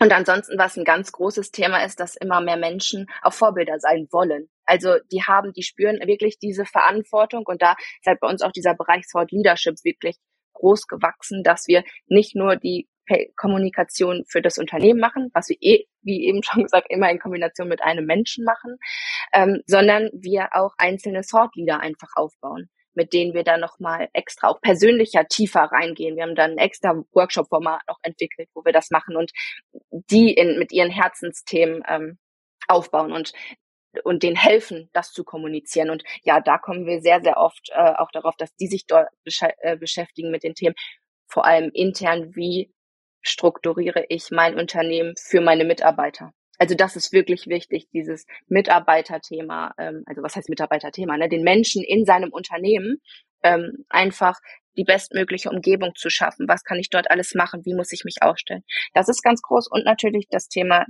Und 0.00 0.12
ansonsten, 0.12 0.58
was 0.58 0.76
ein 0.76 0.84
ganz 0.84 1.12
großes 1.12 1.50
Thema 1.50 1.84
ist, 1.84 1.98
dass 1.98 2.16
immer 2.16 2.40
mehr 2.40 2.56
Menschen 2.56 3.06
auch 3.22 3.32
Vorbilder 3.32 3.80
sein 3.80 4.06
wollen. 4.12 4.48
Also 4.64 4.94
die 5.10 5.24
haben, 5.24 5.52
die 5.52 5.64
spüren 5.64 5.98
wirklich 6.06 6.38
diese 6.38 6.64
Verantwortung 6.64 7.44
und 7.46 7.62
da 7.62 7.72
ist 7.72 8.06
halt 8.06 8.20
bei 8.20 8.28
uns 8.28 8.42
auch 8.42 8.52
dieser 8.52 8.74
Bereich 8.74 9.06
Thought 9.10 9.32
Leadership 9.32 9.74
wirklich 9.82 10.16
groß 10.54 10.86
gewachsen, 10.86 11.42
dass 11.42 11.66
wir 11.66 11.84
nicht 12.06 12.34
nur 12.34 12.56
die 12.56 12.88
Kommunikation 13.36 14.24
für 14.28 14.42
das 14.42 14.58
Unternehmen 14.58 15.00
machen, 15.00 15.30
was 15.32 15.48
wir 15.48 15.56
eh, 15.60 15.86
wie 16.02 16.26
eben 16.26 16.42
schon 16.44 16.62
gesagt, 16.62 16.88
immer 16.90 17.10
in 17.10 17.18
Kombination 17.18 17.68
mit 17.68 17.82
einem 17.82 18.06
Menschen 18.06 18.44
machen, 18.44 18.76
ähm, 19.32 19.62
sondern 19.66 20.10
wir 20.12 20.50
auch 20.52 20.74
einzelne 20.78 21.22
Sortleader 21.22 21.80
einfach 21.80 22.10
aufbauen 22.16 22.68
mit 22.98 23.12
denen 23.12 23.32
wir 23.32 23.44
dann 23.44 23.60
nochmal 23.60 24.08
extra 24.12 24.48
auch 24.48 24.60
persönlicher 24.60 25.24
tiefer 25.28 25.60
reingehen. 25.60 26.16
Wir 26.16 26.24
haben 26.24 26.34
dann 26.34 26.52
ein 26.52 26.58
extra 26.58 27.00
Workshop-Format 27.12 27.82
noch 27.86 27.98
entwickelt, 28.02 28.48
wo 28.54 28.64
wir 28.64 28.72
das 28.72 28.90
machen 28.90 29.16
und 29.16 29.30
die 29.90 30.34
in, 30.34 30.58
mit 30.58 30.72
ihren 30.72 30.90
Herzensthemen 30.90 31.84
ähm, 31.88 32.18
aufbauen. 32.66 33.12
Und 33.12 33.32
und 34.04 34.22
denen 34.22 34.36
helfen, 34.36 34.90
das 34.92 35.12
zu 35.12 35.24
kommunizieren. 35.24 35.90
Und 35.90 36.04
ja, 36.22 36.40
da 36.40 36.58
kommen 36.58 36.86
wir 36.86 37.00
sehr, 37.00 37.20
sehr 37.20 37.38
oft 37.38 37.70
äh, 37.70 37.94
auch 37.96 38.10
darauf, 38.12 38.36
dass 38.36 38.54
die 38.56 38.66
sich 38.66 38.86
dort 38.86 39.08
besch 39.24 39.42
äh, 39.58 39.76
beschäftigen 39.76 40.30
mit 40.30 40.42
den 40.42 40.54
Themen, 40.54 40.74
vor 41.26 41.44
allem 41.44 41.70
intern, 41.72 42.34
wie 42.34 42.72
strukturiere 43.22 44.04
ich 44.08 44.30
mein 44.30 44.58
Unternehmen 44.58 45.14
für 45.18 45.40
meine 45.40 45.64
Mitarbeiter. 45.64 46.32
Also 46.58 46.74
das 46.74 46.96
ist 46.96 47.12
wirklich 47.12 47.46
wichtig, 47.46 47.88
dieses 47.92 48.26
Mitarbeiterthema, 48.48 49.74
ähm, 49.78 50.02
also 50.06 50.22
was 50.22 50.34
heißt 50.34 50.48
Mitarbeiterthema, 50.48 51.16
ne? 51.16 51.28
den 51.28 51.44
Menschen 51.44 51.84
in 51.84 52.04
seinem 52.04 52.32
Unternehmen 52.32 53.00
ähm, 53.42 53.84
einfach 53.88 54.40
die 54.76 54.84
bestmögliche 54.84 55.50
Umgebung 55.50 55.94
zu 55.94 56.10
schaffen. 56.10 56.48
Was 56.48 56.64
kann 56.64 56.78
ich 56.78 56.90
dort 56.90 57.10
alles 57.10 57.34
machen? 57.34 57.64
Wie 57.64 57.74
muss 57.74 57.92
ich 57.92 58.04
mich 58.04 58.22
aufstellen? 58.22 58.64
Das 58.94 59.08
ist 59.08 59.22
ganz 59.22 59.40
groß 59.42 59.68
und 59.70 59.84
natürlich 59.84 60.26
das 60.30 60.48
Thema 60.48 60.84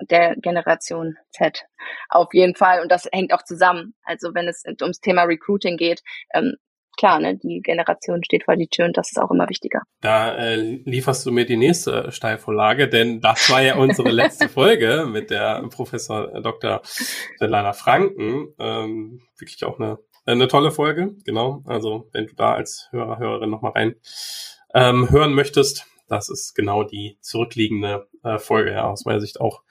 der 0.00 0.36
Generation 0.36 1.16
Z. 1.30 1.64
Auf 2.08 2.28
jeden 2.32 2.54
Fall. 2.54 2.80
Und 2.80 2.90
das 2.90 3.08
hängt 3.12 3.32
auch 3.32 3.42
zusammen. 3.44 3.94
Also 4.04 4.34
wenn 4.34 4.48
es 4.48 4.64
ums 4.80 5.00
Thema 5.00 5.22
Recruiting 5.22 5.76
geht, 5.76 6.02
ähm, 6.32 6.54
klar, 6.96 7.20
ne, 7.20 7.36
die 7.36 7.60
Generation 7.62 8.22
steht 8.24 8.44
vor 8.44 8.56
die 8.56 8.68
Tür 8.68 8.86
und 8.86 8.96
das 8.96 9.10
ist 9.10 9.18
auch 9.18 9.30
immer 9.30 9.48
wichtiger. 9.48 9.82
Da 10.00 10.36
äh, 10.36 10.56
lieferst 10.56 11.26
du 11.26 11.32
mir 11.32 11.46
die 11.46 11.56
nächste 11.56 12.10
Steilvorlage, 12.12 12.88
denn 12.88 13.20
das 13.20 13.50
war 13.50 13.62
ja 13.62 13.76
unsere 13.76 14.10
letzte 14.10 14.48
Folge 14.48 15.06
mit 15.08 15.30
der 15.30 15.62
Professor 15.70 16.40
Dr. 16.40 16.80
Selana 17.38 17.72
Franken. 17.72 18.54
Ähm, 18.58 19.20
wirklich 19.38 19.64
auch 19.64 19.78
eine, 19.78 19.98
eine 20.26 20.48
tolle 20.48 20.70
Folge, 20.70 21.14
genau. 21.24 21.62
Also 21.66 22.08
wenn 22.12 22.26
du 22.26 22.34
da 22.34 22.54
als 22.54 22.88
Hörer, 22.90 23.18
Hörerin 23.18 23.50
nochmal 23.50 23.72
rein 23.72 23.94
ähm, 24.74 25.10
hören 25.10 25.34
möchtest, 25.34 25.86
das 26.08 26.28
ist 26.28 26.54
genau 26.54 26.84
die 26.84 27.18
zurückliegende 27.20 28.08
äh, 28.22 28.38
Folge, 28.38 28.72
ja, 28.72 28.88
aus 28.88 29.04
meiner 29.04 29.20
Sicht 29.20 29.40
auch 29.40 29.62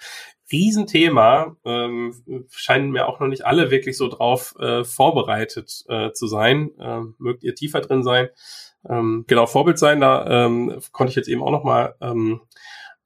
Riesenthema. 0.52 1.56
Ähm, 1.66 2.46
scheinen 2.50 2.92
mir 2.92 3.08
auch 3.08 3.20
noch 3.20 3.28
nicht 3.28 3.46
alle 3.46 3.72
wirklich 3.72 3.98
so 3.98 4.08
drauf 4.08 4.56
äh, 4.60 4.84
vorbereitet 4.84 5.84
äh, 5.88 6.12
zu 6.12 6.28
sein. 6.28 6.72
Ähm, 6.80 7.16
mögt 7.18 7.44
ihr 7.44 7.56
tiefer 7.56 7.82
drin 7.82 8.04
sein? 8.04 8.30
Ähm, 8.88 9.26
genau, 9.28 9.46
Vorbild 9.46 9.80
sein, 9.80 10.02
da 10.02 10.46
ähm, 10.46 10.80
konnte 10.92 11.12
ich 11.12 11.16
jetzt 11.16 11.30
eben 11.30 11.42
auch 11.42 11.52
noch 11.52 11.64
mal 11.64 11.96
ähm, 12.02 12.42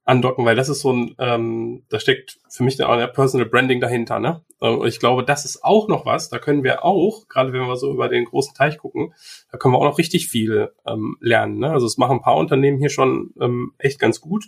andocken, 0.08 0.46
weil 0.46 0.56
das 0.56 0.70
ist 0.70 0.80
so 0.80 0.94
ein, 0.94 1.16
ähm, 1.20 1.84
da 1.90 2.00
steckt 2.00 2.40
für 2.50 2.64
mich 2.64 2.82
auch 2.82 3.14
Personal 3.14 3.48
Branding 3.48 3.82
dahinter, 3.82 4.20
ne? 4.20 4.42
Äh, 4.62 4.70
und 4.70 4.88
ich 4.88 5.00
glaube, 5.00 5.24
das 5.24 5.44
ist 5.44 5.64
auch 5.64 5.90
noch 5.90 6.06
was, 6.06 6.30
da 6.30 6.40
können 6.40 6.64
wir 6.64 6.86
auch, 6.86 7.28
gerade 7.28 7.52
wenn 7.52 7.68
wir 7.68 7.76
so 7.76 7.92
über 7.92 8.08
den 8.08 8.24
großen 8.24 8.56
Teich 8.56 8.78
gucken, 8.78 9.14
da 9.52 9.58
können 9.58 9.74
wir 9.74 9.80
auch 9.80 9.84
noch 9.84 9.98
richtig 9.98 10.30
viel 10.30 10.72
ähm, 10.88 11.18
lernen. 11.20 11.60
Ne? 11.60 11.72
Also 11.72 11.86
es 11.86 11.98
machen 11.98 12.18
ein 12.18 12.22
paar 12.22 12.38
Unternehmen 12.38 12.80
hier 12.80 12.90
schon 12.90 13.34
ähm, 13.42 13.74
echt 13.78 14.00
ganz 14.00 14.22
gut. 14.22 14.46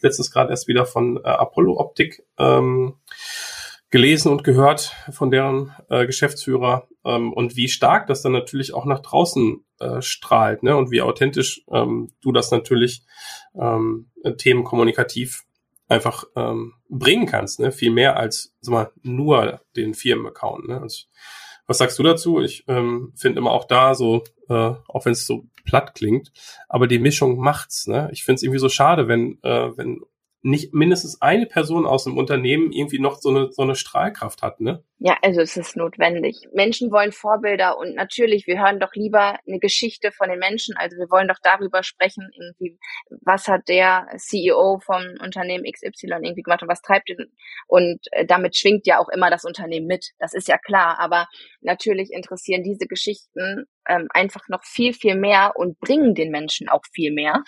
Letztens 0.00 0.30
gerade 0.30 0.50
erst 0.50 0.68
wieder 0.68 0.86
von 0.86 1.16
äh, 1.16 1.28
Apollo 1.28 1.78
Optik 1.78 2.22
ähm, 2.38 2.94
gelesen 3.90 4.30
und 4.30 4.44
gehört 4.44 4.94
von 5.10 5.32
deren 5.32 5.74
äh, 5.88 6.06
Geschäftsführer 6.06 6.86
ähm, 7.04 7.32
und 7.32 7.56
wie 7.56 7.68
stark 7.68 8.06
das 8.06 8.22
dann 8.22 8.32
natürlich 8.32 8.72
auch 8.74 8.84
nach 8.84 9.00
draußen 9.00 9.64
äh, 9.80 10.02
strahlt, 10.02 10.62
ne? 10.62 10.76
Und 10.76 10.90
wie 10.90 11.02
authentisch 11.02 11.62
ähm, 11.70 12.12
du 12.22 12.32
das 12.32 12.50
natürlich 12.50 13.02
ähm, 13.54 14.10
Themen 14.38 14.64
kommunikativ 14.64 15.44
einfach 15.88 16.24
ähm, 16.36 16.74
bringen 16.88 17.26
kannst, 17.26 17.60
ne? 17.60 17.72
Viel 17.72 17.90
mehr 17.90 18.16
als 18.16 18.54
sag 18.60 18.72
mal, 18.72 18.92
nur 19.02 19.60
den 19.76 19.94
Firmenaccount. 19.94 20.68
Ne? 20.68 20.80
Also, 20.80 21.06
was 21.66 21.78
sagst 21.78 21.98
du 21.98 22.02
dazu? 22.02 22.40
Ich 22.40 22.64
ähm, 22.66 23.12
finde 23.16 23.38
immer 23.38 23.52
auch 23.52 23.64
da 23.64 23.94
so, 23.94 24.24
äh, 24.48 24.72
auch 24.88 25.04
wenn 25.04 25.12
es 25.12 25.26
so 25.26 25.46
platt 25.64 25.94
klingt, 25.94 26.32
aber 26.68 26.86
die 26.86 26.98
Mischung 26.98 27.38
macht's. 27.38 27.86
Ne? 27.86 28.08
Ich 28.12 28.24
finde 28.24 28.36
es 28.36 28.42
irgendwie 28.42 28.58
so 28.58 28.68
schade, 28.68 29.06
wenn, 29.06 29.38
äh, 29.42 29.76
wenn 29.76 30.00
nicht 30.42 30.72
mindestens 30.72 31.20
eine 31.20 31.46
Person 31.46 31.86
aus 31.86 32.04
dem 32.04 32.16
Unternehmen 32.16 32.72
irgendwie 32.72 32.98
noch 32.98 33.20
so 33.20 33.28
eine, 33.28 33.52
so 33.52 33.62
eine 33.62 33.74
Strahlkraft 33.74 34.40
hat, 34.42 34.60
ne? 34.60 34.82
Ja, 34.98 35.16
also 35.22 35.40
es 35.40 35.56
ist 35.56 35.76
notwendig. 35.76 36.46
Menschen 36.52 36.90
wollen 36.90 37.12
Vorbilder 37.12 37.78
und 37.78 37.94
natürlich, 37.94 38.46
wir 38.46 38.58
hören 38.58 38.80
doch 38.80 38.92
lieber 38.94 39.38
eine 39.46 39.58
Geschichte 39.58 40.12
von 40.12 40.28
den 40.28 40.38
Menschen. 40.38 40.76
Also 40.76 40.96
wir 40.96 41.10
wollen 41.10 41.28
doch 41.28 41.38
darüber 41.42 41.82
sprechen, 41.82 42.30
irgendwie, 42.34 42.78
was 43.22 43.48
hat 43.48 43.68
der 43.68 44.08
CEO 44.16 44.80
vom 44.84 45.02
Unternehmen 45.22 45.64
XY 45.64 46.06
irgendwie 46.22 46.42
gemacht 46.42 46.62
und 46.62 46.68
was 46.68 46.82
treibt 46.82 47.10
ihn. 47.10 47.32
Und 47.66 48.00
äh, 48.12 48.26
damit 48.26 48.56
schwingt 48.56 48.86
ja 48.86 48.98
auch 48.98 49.08
immer 49.08 49.30
das 49.30 49.44
Unternehmen 49.44 49.86
mit. 49.86 50.10
Das 50.18 50.34
ist 50.34 50.48
ja 50.48 50.58
klar. 50.58 50.98
Aber 51.00 51.28
natürlich 51.60 52.12
interessieren 52.12 52.62
diese 52.62 52.86
Geschichten 52.86 53.64
ähm, 53.88 54.08
einfach 54.10 54.48
noch 54.48 54.64
viel, 54.64 54.92
viel 54.92 55.16
mehr 55.16 55.52
und 55.54 55.78
bringen 55.80 56.14
den 56.14 56.30
Menschen 56.30 56.68
auch 56.68 56.82
viel 56.92 57.12
mehr 57.12 57.42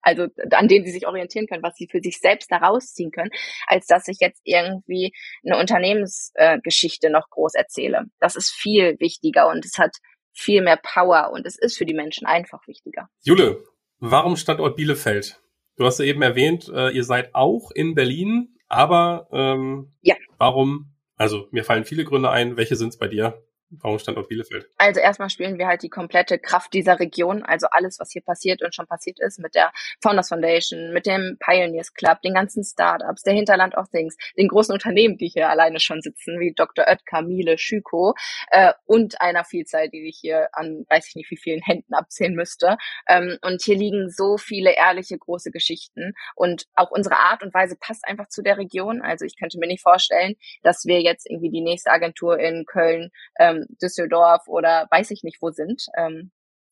also 0.00 0.26
an 0.50 0.68
denen 0.68 0.84
sie 0.84 0.92
sich 0.92 1.06
orientieren 1.06 1.46
können, 1.46 1.62
was 1.62 1.76
sie 1.76 1.88
für 1.90 2.00
sich 2.00 2.18
selbst 2.18 2.50
daraus 2.50 2.92
ziehen 2.94 3.10
können, 3.10 3.30
als 3.66 3.86
dass 3.86 4.08
ich 4.08 4.18
jetzt 4.20 4.40
irgendwie 4.44 5.12
eine 5.44 5.58
Unternehmensgeschichte 5.58 7.08
äh, 7.08 7.10
noch 7.10 7.28
groß 7.30 7.54
erzähle. 7.54 8.06
Das 8.20 8.36
ist 8.36 8.50
viel 8.50 8.96
wichtiger 9.00 9.48
und 9.48 9.64
es 9.64 9.78
hat 9.78 9.96
viel 10.32 10.62
mehr 10.62 10.78
Power 10.80 11.30
und 11.32 11.46
es 11.46 11.58
ist 11.58 11.76
für 11.76 11.86
die 11.86 11.94
Menschen 11.94 12.26
einfach 12.26 12.66
wichtiger. 12.66 13.08
Jule, 13.22 13.64
warum 13.98 14.36
Standort 14.36 14.76
Bielefeld? 14.76 15.40
Du 15.76 15.84
hast 15.84 15.98
ja 15.98 16.04
eben 16.04 16.22
erwähnt, 16.22 16.70
äh, 16.74 16.90
ihr 16.90 17.04
seid 17.04 17.34
auch 17.34 17.70
in 17.72 17.94
Berlin, 17.94 18.56
aber 18.68 19.28
ähm, 19.32 19.92
ja. 20.02 20.16
warum? 20.36 20.94
Also 21.16 21.48
mir 21.50 21.64
fallen 21.64 21.84
viele 21.84 22.04
Gründe 22.04 22.30
ein. 22.30 22.56
Welche 22.56 22.76
sind 22.76 22.90
es 22.90 22.98
bei 22.98 23.08
dir? 23.08 23.42
Warum 23.70 23.98
Standort 23.98 24.28
Bielefeld? 24.28 24.68
Also 24.78 25.00
erstmal 25.00 25.30
spielen 25.30 25.58
wir 25.58 25.66
halt 25.66 25.82
die 25.82 25.90
komplette 25.90 26.38
Kraft 26.38 26.72
dieser 26.72 26.98
Region, 26.98 27.42
also 27.42 27.66
alles, 27.70 27.98
was 28.00 28.10
hier 28.10 28.22
passiert 28.22 28.62
und 28.62 28.74
schon 28.74 28.86
passiert 28.86 29.20
ist, 29.20 29.38
mit 29.38 29.54
der 29.54 29.72
Founders 30.00 30.28
Foundation, 30.28 30.92
mit 30.92 31.06
dem 31.06 31.36
Pioneers 31.38 31.92
Club, 31.92 32.22
den 32.22 32.34
ganzen 32.34 32.64
Startups, 32.64 33.22
der 33.22 33.34
Hinterland 33.34 33.76
of 33.76 33.88
Things, 33.90 34.16
den 34.36 34.48
großen 34.48 34.72
Unternehmen, 34.72 35.18
die 35.18 35.28
hier 35.28 35.48
alleine 35.48 35.80
schon 35.80 36.00
sitzen, 36.00 36.40
wie 36.40 36.54
Dr. 36.54 36.86
Oetker, 36.88 37.22
Miele, 37.22 37.58
Schüko 37.58 38.14
äh, 38.50 38.72
und 38.86 39.20
einer 39.20 39.44
Vielzahl, 39.44 39.88
die 39.88 40.08
ich 40.08 40.18
hier 40.20 40.48
an 40.52 40.86
weiß 40.88 41.08
ich 41.08 41.16
nicht 41.16 41.30
wie 41.30 41.36
vielen 41.36 41.60
Händen 41.62 41.94
abzählen 41.94 42.34
müsste. 42.34 42.76
Ähm, 43.08 43.38
und 43.42 43.62
hier 43.62 43.76
liegen 43.76 44.10
so 44.10 44.36
viele 44.38 44.76
ehrliche, 44.76 45.18
große 45.18 45.50
Geschichten 45.50 46.14
und 46.34 46.64
auch 46.74 46.90
unsere 46.90 47.16
Art 47.16 47.42
und 47.42 47.54
Weise 47.54 47.76
passt 47.78 48.06
einfach 48.06 48.28
zu 48.28 48.42
der 48.42 48.58
Region. 48.58 49.02
Also 49.02 49.24
ich 49.24 49.38
könnte 49.38 49.58
mir 49.58 49.66
nicht 49.66 49.82
vorstellen, 49.82 50.34
dass 50.62 50.84
wir 50.86 51.00
jetzt 51.00 51.28
irgendwie 51.28 51.50
die 51.50 51.60
nächste 51.60 51.90
Agentur 51.90 52.38
in 52.38 52.64
Köln 52.66 53.10
ähm, 53.38 53.57
ähm, 53.58 53.76
Düsseldorf 53.80 54.48
oder 54.48 54.86
weiß 54.90 55.10
ich 55.10 55.22
nicht 55.22 55.38
wo 55.40 55.50
sind. 55.50 55.86
Ähm, 55.96 56.30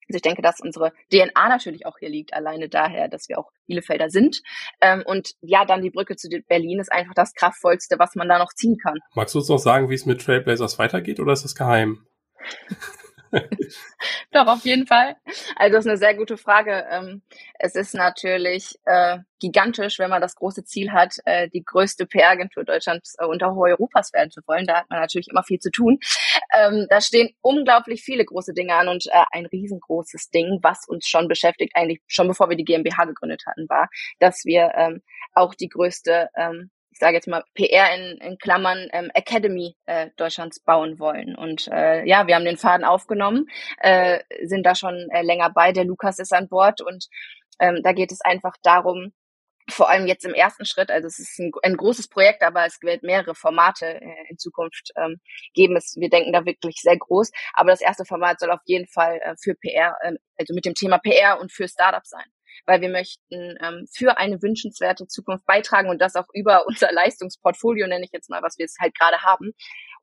also 0.08 0.16
ich 0.16 0.22
denke, 0.22 0.42
dass 0.42 0.60
unsere 0.60 0.92
DNA 1.12 1.48
natürlich 1.48 1.84
auch 1.84 1.98
hier 1.98 2.08
liegt, 2.08 2.32
alleine 2.32 2.68
daher, 2.68 3.08
dass 3.08 3.28
wir 3.28 3.38
auch 3.38 3.50
Bielefelder 3.66 4.08
sind. 4.08 4.40
Ähm, 4.80 5.02
und 5.04 5.32
ja, 5.40 5.64
dann 5.64 5.82
die 5.82 5.90
Brücke 5.90 6.14
zu 6.16 6.28
Berlin 6.46 6.78
ist 6.78 6.92
einfach 6.92 7.14
das 7.14 7.34
kraftvollste, 7.34 7.98
was 7.98 8.14
man 8.14 8.28
da 8.28 8.38
noch 8.38 8.52
ziehen 8.52 8.76
kann. 8.80 8.98
Magst 9.14 9.34
du 9.34 9.40
uns 9.40 9.48
noch 9.48 9.58
sagen, 9.58 9.90
wie 9.90 9.94
es 9.94 10.06
mit 10.06 10.20
Trailblazers 10.20 10.78
weitergeht 10.78 11.18
oder 11.18 11.32
ist 11.32 11.44
das 11.44 11.56
geheim? 11.56 12.06
Doch, 14.32 14.46
auf 14.46 14.64
jeden 14.64 14.86
Fall. 14.86 15.16
Also 15.56 15.76
das 15.76 15.84
ist 15.84 15.90
eine 15.90 15.98
sehr 15.98 16.14
gute 16.14 16.36
Frage. 16.36 16.86
Ähm, 16.90 17.22
es 17.58 17.74
ist 17.74 17.94
natürlich 17.94 18.76
äh, 18.84 19.18
gigantisch, 19.40 19.98
wenn 19.98 20.10
man 20.10 20.20
das 20.20 20.36
große 20.36 20.64
Ziel 20.64 20.92
hat, 20.92 21.16
äh, 21.24 21.48
die 21.48 21.64
größte 21.64 22.06
PR-Agentur 22.06 22.64
Deutschlands 22.64 23.16
äh, 23.18 23.26
und 23.26 23.42
auch 23.42 23.56
Europas 23.56 24.12
werden 24.12 24.30
zu 24.30 24.40
wollen. 24.46 24.66
Da 24.66 24.76
hat 24.76 24.90
man 24.90 25.00
natürlich 25.00 25.28
immer 25.28 25.42
viel 25.42 25.58
zu 25.58 25.70
tun. 25.70 25.98
Ähm, 26.54 26.86
da 26.90 27.00
stehen 27.00 27.30
unglaublich 27.40 28.02
viele 28.02 28.24
große 28.24 28.54
Dinge 28.54 28.74
an 28.74 28.88
und 28.88 29.06
ein 29.32 29.46
riesengroßes 29.46 30.30
Ding, 30.30 30.58
was 30.62 30.86
uns 30.88 31.08
schon 31.08 31.28
beschäftigt, 31.28 31.72
eigentlich 31.74 32.00
schon 32.06 32.28
bevor 32.28 32.48
wir 32.48 32.56
die 32.56 32.64
GmbH 32.64 33.04
gegründet 33.04 33.42
hatten, 33.46 33.68
war, 33.68 33.88
dass 34.18 34.44
wir 34.44 34.72
ähm, 34.76 35.02
auch 35.34 35.54
die 35.54 35.68
größte 35.68 36.28
ich 36.96 37.00
sage 37.00 37.16
jetzt 37.16 37.28
mal 37.28 37.44
PR 37.52 37.94
in, 37.94 38.16
in 38.22 38.38
Klammern 38.38 38.88
ähm, 38.90 39.10
Academy 39.12 39.76
äh, 39.84 40.08
Deutschlands 40.16 40.60
bauen 40.60 40.98
wollen. 40.98 41.36
Und 41.36 41.68
äh, 41.68 42.06
ja, 42.06 42.26
wir 42.26 42.34
haben 42.34 42.46
den 42.46 42.56
Faden 42.56 42.86
aufgenommen, 42.86 43.48
äh, 43.80 44.20
sind 44.44 44.64
da 44.64 44.74
schon 44.74 45.10
äh, 45.10 45.20
länger 45.20 45.50
bei. 45.50 45.72
Der 45.72 45.84
Lukas 45.84 46.18
ist 46.18 46.32
an 46.32 46.48
Bord 46.48 46.80
und 46.80 47.08
ähm, 47.60 47.82
da 47.82 47.92
geht 47.92 48.12
es 48.12 48.22
einfach 48.22 48.54
darum, 48.62 49.12
vor 49.68 49.90
allem 49.90 50.06
jetzt 50.06 50.24
im 50.24 50.34
ersten 50.34 50.64
Schritt, 50.64 50.90
also 50.90 51.06
es 51.06 51.18
ist 51.18 51.38
ein, 51.38 51.50
ein 51.62 51.76
großes 51.76 52.08
Projekt, 52.08 52.42
aber 52.42 52.66
es 52.66 52.78
wird 52.82 53.02
mehrere 53.02 53.34
Formate 53.34 54.00
äh, 54.00 54.30
in 54.30 54.38
Zukunft 54.38 54.92
ähm, 54.96 55.20
geben. 55.54 55.76
Es, 55.76 55.96
wir 55.98 56.08
denken 56.08 56.32
da 56.32 56.44
wirklich 56.44 56.76
sehr 56.80 56.96
groß, 56.96 57.30
aber 57.52 57.70
das 57.70 57.80
erste 57.80 58.04
Format 58.04 58.38
soll 58.40 58.50
auf 58.50 58.60
jeden 58.64 58.86
Fall 58.86 59.20
äh, 59.22 59.34
für 59.42 59.54
PR, 59.54 59.96
äh, 60.02 60.12
also 60.38 60.54
mit 60.54 60.64
dem 60.64 60.74
Thema 60.74 60.98
PR 60.98 61.40
und 61.40 61.52
für 61.52 61.68
Startups 61.68 62.10
sein 62.10 62.26
weil 62.64 62.80
wir 62.80 62.88
möchten 62.88 63.56
ähm, 63.62 63.86
für 63.94 64.16
eine 64.18 64.40
wünschenswerte 64.40 65.06
Zukunft 65.06 65.44
beitragen 65.46 65.90
und 65.90 66.00
das 66.00 66.16
auch 66.16 66.26
über 66.32 66.66
unser 66.66 66.90
Leistungsportfolio, 66.92 67.86
nenne 67.86 68.04
ich 68.04 68.12
jetzt 68.12 68.30
mal, 68.30 68.42
was 68.42 68.58
wir 68.58 68.64
jetzt 68.64 68.78
halt 68.80 68.94
gerade 68.94 69.22
haben. 69.22 69.52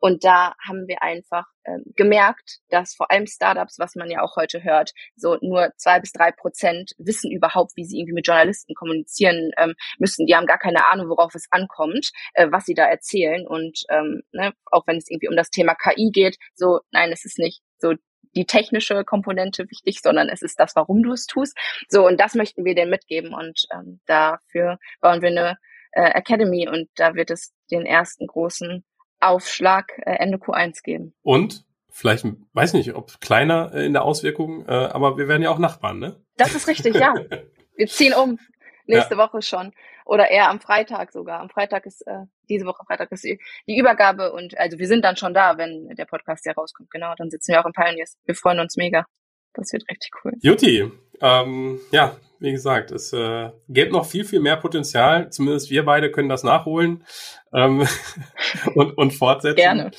Und 0.03 0.25
da 0.25 0.53
haben 0.59 0.85
wir 0.89 1.01
einfach 1.01 1.45
ähm, 1.63 1.85
gemerkt, 1.95 2.57
dass 2.67 2.93
vor 2.93 3.09
allem 3.09 3.25
Startups, 3.25 3.79
was 3.79 3.95
man 3.95 4.11
ja 4.11 4.21
auch 4.21 4.35
heute 4.35 4.61
hört, 4.61 4.91
so 5.15 5.37
nur 5.39 5.71
zwei 5.77 6.01
bis 6.01 6.11
drei 6.11 6.33
Prozent 6.33 6.91
wissen 6.97 7.31
überhaupt, 7.31 7.71
wie 7.77 7.85
sie 7.85 7.99
irgendwie 7.99 8.15
mit 8.15 8.27
Journalisten 8.27 8.75
kommunizieren 8.75 9.51
ähm, 9.55 9.75
müssen. 9.99 10.25
Die 10.25 10.35
haben 10.35 10.45
gar 10.45 10.57
keine 10.57 10.85
Ahnung, 10.91 11.07
worauf 11.07 11.35
es 11.35 11.47
ankommt, 11.51 12.11
äh, 12.33 12.49
was 12.51 12.65
sie 12.65 12.73
da 12.73 12.83
erzählen. 12.83 13.47
Und 13.47 13.83
ähm, 13.89 14.23
ne, 14.33 14.51
auch 14.65 14.85
wenn 14.87 14.97
es 14.97 15.09
irgendwie 15.09 15.29
um 15.29 15.37
das 15.37 15.51
Thema 15.51 15.73
KI 15.73 16.11
geht, 16.11 16.35
so 16.53 16.81
nein, 16.91 17.13
es 17.13 17.23
ist 17.23 17.39
nicht 17.39 17.61
so 17.77 17.93
die 18.35 18.45
technische 18.45 19.05
Komponente 19.05 19.69
wichtig, 19.69 20.01
sondern 20.01 20.27
es 20.27 20.41
ist 20.41 20.59
das, 20.59 20.75
warum 20.75 21.01
du 21.01 21.13
es 21.13 21.27
tust. 21.27 21.57
So, 21.87 22.05
und 22.05 22.19
das 22.19 22.35
möchten 22.35 22.65
wir 22.65 22.75
denen 22.75 22.91
mitgeben 22.91 23.33
und 23.33 23.67
ähm, 23.73 24.01
dafür 24.05 24.79
bauen 24.99 25.21
wir 25.21 25.29
eine 25.29 25.57
äh, 25.93 26.09
Academy 26.09 26.67
und 26.67 26.89
da 26.95 27.15
wird 27.15 27.31
es 27.31 27.53
den 27.71 27.85
ersten 27.85 28.27
großen 28.27 28.83
Aufschlag 29.27 29.91
äh, 29.99 30.15
Ende 30.15 30.37
Q1 30.37 30.83
geben. 30.83 31.13
Und 31.23 31.65
vielleicht, 31.89 32.25
weiß 32.53 32.73
nicht, 32.73 32.93
ob 32.95 33.19
kleiner 33.21 33.73
äh, 33.73 33.85
in 33.85 33.93
der 33.93 34.03
Auswirkung, 34.03 34.65
äh, 34.67 34.71
aber 34.71 35.17
wir 35.17 35.27
werden 35.27 35.43
ja 35.43 35.49
auch 35.49 35.59
Nachbarn, 35.59 35.99
ne? 35.99 36.21
Das 36.37 36.55
ist 36.55 36.67
richtig, 36.67 36.95
ja. 36.95 37.13
Wir 37.75 37.87
ziehen 37.87 38.13
um 38.13 38.37
nächste 38.85 39.15
ja. 39.15 39.17
Woche 39.17 39.41
schon 39.41 39.73
oder 40.05 40.29
eher 40.29 40.49
am 40.49 40.59
Freitag 40.59 41.11
sogar. 41.11 41.39
Am 41.39 41.49
Freitag 41.49 41.85
ist 41.85 42.05
äh, 42.05 42.25
diese 42.49 42.65
Woche 42.65 42.83
Freitag 42.85 43.11
ist 43.11 43.23
die, 43.23 43.39
die 43.67 43.77
Übergabe 43.77 44.31
und 44.31 44.57
also 44.57 44.77
wir 44.77 44.87
sind 44.87 45.03
dann 45.03 45.15
schon 45.15 45.33
da, 45.33 45.57
wenn 45.57 45.87
der 45.95 46.05
Podcast 46.05 46.45
ja 46.45 46.53
rauskommt. 46.53 46.91
Genau, 46.91 47.13
dann 47.17 47.29
sitzen 47.29 47.53
wir 47.53 47.61
auch 47.61 47.65
im 47.65 47.73
Pioneers. 47.73 48.17
Wir 48.25 48.35
freuen 48.35 48.59
uns 48.59 48.75
mega. 48.75 49.05
Das 49.53 49.71
wird 49.71 49.83
richtig 49.89 50.11
cool. 50.23 50.33
Juti, 50.41 50.91
ähm, 51.21 51.79
ja, 51.91 52.17
wie 52.43 52.51
gesagt, 52.51 52.91
es 52.91 53.13
äh, 53.13 53.51
gibt 53.69 53.93
noch 53.93 54.05
viel, 54.05 54.25
viel 54.25 54.41
mehr 54.41 54.57
Potenzial. 54.57 55.31
Zumindest 55.31 55.69
wir 55.69 55.85
beide 55.85 56.11
können 56.11 56.29
das 56.29 56.43
nachholen 56.43 57.05
ähm, 57.53 57.87
und, 58.75 58.97
und 58.97 59.11
fortsetzen. 59.11 59.55
Gerne. 59.55 59.91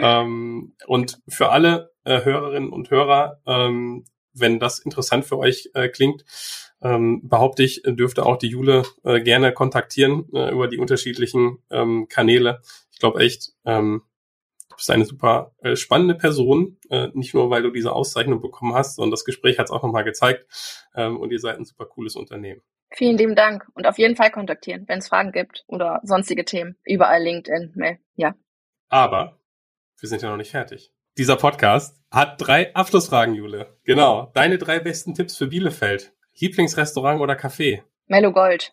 Ähm, 0.00 0.74
und 0.86 1.18
für 1.28 1.50
alle 1.50 1.90
äh, 2.04 2.24
Hörerinnen 2.24 2.70
und 2.70 2.90
Hörer, 2.90 3.40
ähm, 3.46 4.04
wenn 4.32 4.60
das 4.60 4.78
interessant 4.78 5.24
für 5.24 5.38
euch 5.38 5.70
äh, 5.74 5.88
klingt, 5.88 6.24
ähm, 6.80 7.28
behaupte 7.28 7.64
ich, 7.64 7.82
dürfte 7.84 8.24
auch 8.24 8.36
die 8.36 8.48
Jule 8.48 8.84
äh, 9.02 9.20
gerne 9.20 9.52
kontaktieren 9.52 10.26
äh, 10.32 10.52
über 10.52 10.68
die 10.68 10.78
unterschiedlichen 10.78 11.58
ähm, 11.70 12.06
Kanäle. 12.08 12.60
Ich 12.92 13.00
glaube 13.00 13.20
echt, 13.20 13.50
ähm, 13.64 14.02
bist 14.78 14.90
eine 14.90 15.04
super 15.04 15.54
äh, 15.58 15.76
spannende 15.76 16.14
Person, 16.14 16.78
äh, 16.88 17.08
nicht 17.12 17.34
nur, 17.34 17.50
weil 17.50 17.62
du 17.62 17.70
diese 17.70 17.92
Auszeichnung 17.92 18.40
bekommen 18.40 18.74
hast, 18.74 18.96
sondern 18.96 19.10
das 19.10 19.24
Gespräch 19.24 19.58
hat 19.58 19.66
es 19.66 19.70
auch 19.70 19.82
nochmal 19.82 20.04
gezeigt 20.04 20.46
ähm, 20.94 21.18
und 21.18 21.30
ihr 21.30 21.40
seid 21.40 21.58
ein 21.58 21.64
super 21.64 21.84
cooles 21.84 22.16
Unternehmen. 22.16 22.62
Vielen 22.90 23.18
lieben 23.18 23.34
Dank 23.34 23.66
und 23.74 23.86
auf 23.86 23.98
jeden 23.98 24.16
Fall 24.16 24.30
kontaktieren, 24.30 24.84
wenn 24.86 25.00
es 25.00 25.08
Fragen 25.08 25.32
gibt 25.32 25.64
oder 25.66 26.00
sonstige 26.04 26.44
Themen. 26.44 26.76
Überall 26.84 27.22
LinkedIn, 27.22 27.72
Mail, 27.74 27.98
ja. 28.14 28.34
Aber 28.88 29.38
wir 30.00 30.08
sind 30.08 30.22
ja 30.22 30.30
noch 30.30 30.36
nicht 30.36 30.52
fertig. 30.52 30.92
Dieser 31.18 31.36
Podcast 31.36 32.00
hat 32.12 32.36
drei 32.38 32.72
Abschlussfragen, 32.74 33.34
Jule. 33.34 33.76
Genau. 33.84 34.30
Deine 34.34 34.56
drei 34.56 34.78
besten 34.78 35.14
Tipps 35.14 35.36
für 35.36 35.48
Bielefeld. 35.48 36.12
Lieblingsrestaurant 36.38 37.20
oder 37.20 37.34
Café? 37.34 37.82
Mello 38.06 38.32
Gold. 38.32 38.72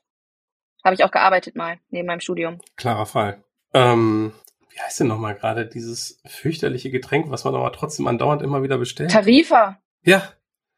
Habe 0.84 0.94
ich 0.94 1.04
auch 1.04 1.10
gearbeitet 1.10 1.56
mal, 1.56 1.80
neben 1.90 2.06
meinem 2.06 2.20
Studium. 2.20 2.62
Klarer 2.78 3.08
Fall. 3.08 3.44
Ähm, 3.74 4.34
wie 4.76 4.82
heißt 4.82 5.00
denn 5.00 5.08
nochmal 5.08 5.36
gerade 5.36 5.66
dieses 5.66 6.22
fürchterliche 6.26 6.92
Getränk, 6.92 7.30
was 7.32 7.46
man 7.46 7.56
aber 7.56 7.72
trotzdem 7.72 8.08
andauernd 8.08 8.42
immer 8.42 8.62
wieder 8.62 8.78
bestellt? 8.78 9.12
Tarifa. 9.12 9.80
Ja. 10.04 10.34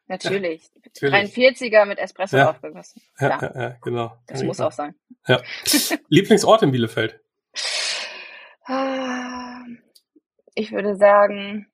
Natürlich. 0.07 0.69
Ja, 0.99 1.09
43er 1.09 1.85
mit 1.85 1.99
Espresso 1.99 2.37
Ja. 2.37 2.49
aufgegossen. 2.49 3.01
Ja, 3.19 3.29
Ja, 3.39 3.61
ja, 3.61 3.69
genau. 3.83 4.17
das 4.25 4.41
muss 4.41 4.59
auch 4.59 4.71
sein. 4.71 4.95
Ja. 5.27 5.41
Lieblingsort 6.09 6.63
in 6.63 6.71
Bielefeld? 6.71 7.19
Ah, 8.65 9.63
Ich 10.55 10.71
würde 10.71 10.95
sagen, 10.95 11.67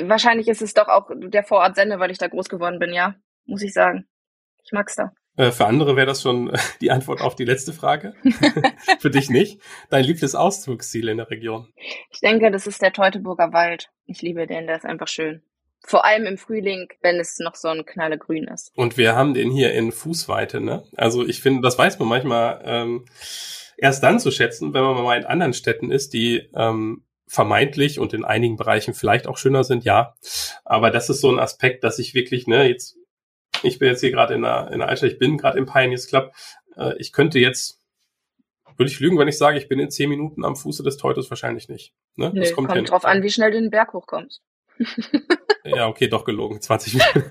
wahrscheinlich 0.00 0.46
ist 0.46 0.62
es 0.62 0.74
doch 0.74 0.86
auch 0.88 1.10
der 1.12 1.42
Vorort 1.42 1.74
Sende, 1.74 1.98
weil 1.98 2.10
ich 2.12 2.18
da 2.18 2.28
groß 2.28 2.48
geworden 2.48 2.78
bin, 2.78 2.92
ja. 2.92 3.14
Muss 3.44 3.62
ich 3.62 3.72
sagen. 3.72 4.06
Ich 4.62 4.70
mag's 4.72 4.94
da. 4.94 5.12
Äh, 5.36 5.52
für 5.52 5.66
andere 5.66 5.96
wäre 5.96 6.06
das 6.06 6.22
schon 6.22 6.52
die 6.80 6.90
Antwort 6.90 7.20
auf 7.20 7.36
die 7.36 7.44
letzte 7.44 7.72
Frage. 7.72 8.14
für 8.98 9.10
dich 9.10 9.30
nicht. 9.30 9.60
Dein 9.90 10.04
liebstes 10.04 10.34
Ausflugsziel 10.34 11.08
in 11.08 11.18
der 11.18 11.30
Region? 11.30 11.68
Ich 12.10 12.20
denke, 12.20 12.50
das 12.50 12.66
ist 12.66 12.82
der 12.82 12.92
Teutoburger 12.92 13.52
Wald. 13.52 13.90
Ich 14.06 14.22
liebe 14.22 14.46
den, 14.46 14.66
der 14.66 14.76
ist 14.76 14.86
einfach 14.86 15.08
schön. 15.08 15.42
Vor 15.82 16.04
allem 16.04 16.26
im 16.26 16.36
Frühling, 16.36 16.88
wenn 17.00 17.18
es 17.18 17.38
noch 17.38 17.54
so 17.54 17.68
ein 17.68 17.86
knallegrün 17.86 18.48
ist. 18.48 18.70
Und 18.76 18.98
wir 18.98 19.16
haben 19.16 19.32
den 19.32 19.50
hier 19.50 19.72
in 19.72 19.92
Fußweite, 19.92 20.60
ne? 20.60 20.84
Also 20.94 21.26
ich 21.26 21.40
finde, 21.40 21.62
das 21.62 21.78
weiß 21.78 21.98
man 21.98 22.08
manchmal 22.08 22.60
ähm, 22.64 23.06
erst 23.78 24.02
dann 24.02 24.20
zu 24.20 24.30
schätzen, 24.30 24.74
wenn 24.74 24.82
man 24.82 25.02
mal 25.02 25.18
in 25.18 25.24
anderen 25.24 25.54
Städten 25.54 25.90
ist, 25.90 26.12
die 26.12 26.50
ähm, 26.54 27.04
vermeintlich 27.26 27.98
und 27.98 28.12
in 28.12 28.24
einigen 28.24 28.56
Bereichen 28.56 28.92
vielleicht 28.92 29.26
auch 29.26 29.38
schöner 29.38 29.64
sind, 29.64 29.84
ja. 29.84 30.14
Aber 30.64 30.90
das 30.90 31.08
ist 31.08 31.20
so 31.20 31.30
ein 31.30 31.38
Aspekt, 31.38 31.82
dass 31.84 31.98
ich 31.98 32.12
wirklich, 32.12 32.46
ne, 32.46 32.68
jetzt, 32.68 32.96
ich 33.62 33.78
bin 33.78 33.88
jetzt 33.88 34.00
hier 34.00 34.10
gerade 34.10 34.34
in 34.34 34.42
der, 34.42 34.70
in 34.72 34.78
der 34.80 34.88
Altstadt, 34.88 35.12
ich 35.12 35.18
bin 35.18 35.36
gerade 35.38 35.58
im 35.58 35.66
Pioneers 35.66 36.06
Club, 36.06 36.32
äh, 36.76 36.94
ich 36.98 37.12
könnte 37.12 37.38
jetzt, 37.38 37.80
würde 38.76 38.90
ich 38.90 39.00
lügen, 39.00 39.18
wenn 39.18 39.28
ich 39.28 39.38
sage, 39.38 39.58
ich 39.58 39.68
bin 39.68 39.78
in 39.78 39.90
zehn 39.90 40.08
Minuten 40.08 40.44
am 40.44 40.56
Fuße 40.56 40.82
des 40.82 40.96
Teutes, 40.96 41.30
wahrscheinlich 41.30 41.68
nicht. 41.68 41.92
Ne? 42.16 42.30
Nö, 42.32 42.40
Das 42.40 42.52
kommt, 42.52 42.72
hin. 42.72 42.84
drauf 42.84 43.04
an, 43.04 43.22
wie 43.22 43.30
schnell 43.30 43.50
du 43.50 43.60
den 43.60 43.70
Berg 43.70 43.92
hochkommst. 43.92 44.42
Ja, 45.62 45.88
okay, 45.88 46.08
doch 46.08 46.24
gelogen, 46.24 46.60
20 46.62 46.94
Minuten. 46.94 47.30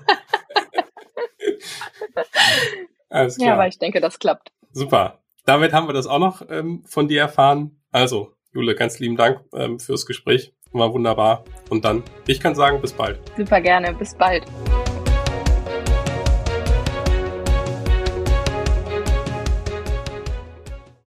Alles 3.08 3.36
klar. 3.36 3.48
Ja, 3.48 3.54
aber 3.54 3.66
ich 3.66 3.78
denke, 3.78 4.00
das 4.00 4.18
klappt. 4.18 4.52
Super. 4.72 5.18
Damit 5.44 5.72
haben 5.72 5.88
wir 5.88 5.94
das 5.94 6.06
auch 6.06 6.20
noch 6.20 6.42
ähm, 6.48 6.84
von 6.86 7.08
dir 7.08 7.20
erfahren. 7.22 7.82
Also, 7.90 8.34
Jule, 8.52 8.74
ganz 8.76 9.00
lieben 9.00 9.16
Dank 9.16 9.40
ähm, 9.52 9.80
fürs 9.80 10.06
Gespräch. 10.06 10.54
War 10.72 10.92
wunderbar. 10.92 11.44
Und 11.70 11.84
dann, 11.84 12.04
ich 12.28 12.38
kann 12.38 12.54
sagen, 12.54 12.80
bis 12.80 12.92
bald. 12.92 13.18
Super 13.36 13.60
gerne. 13.60 13.92
Bis 13.94 14.14
bald. 14.14 14.44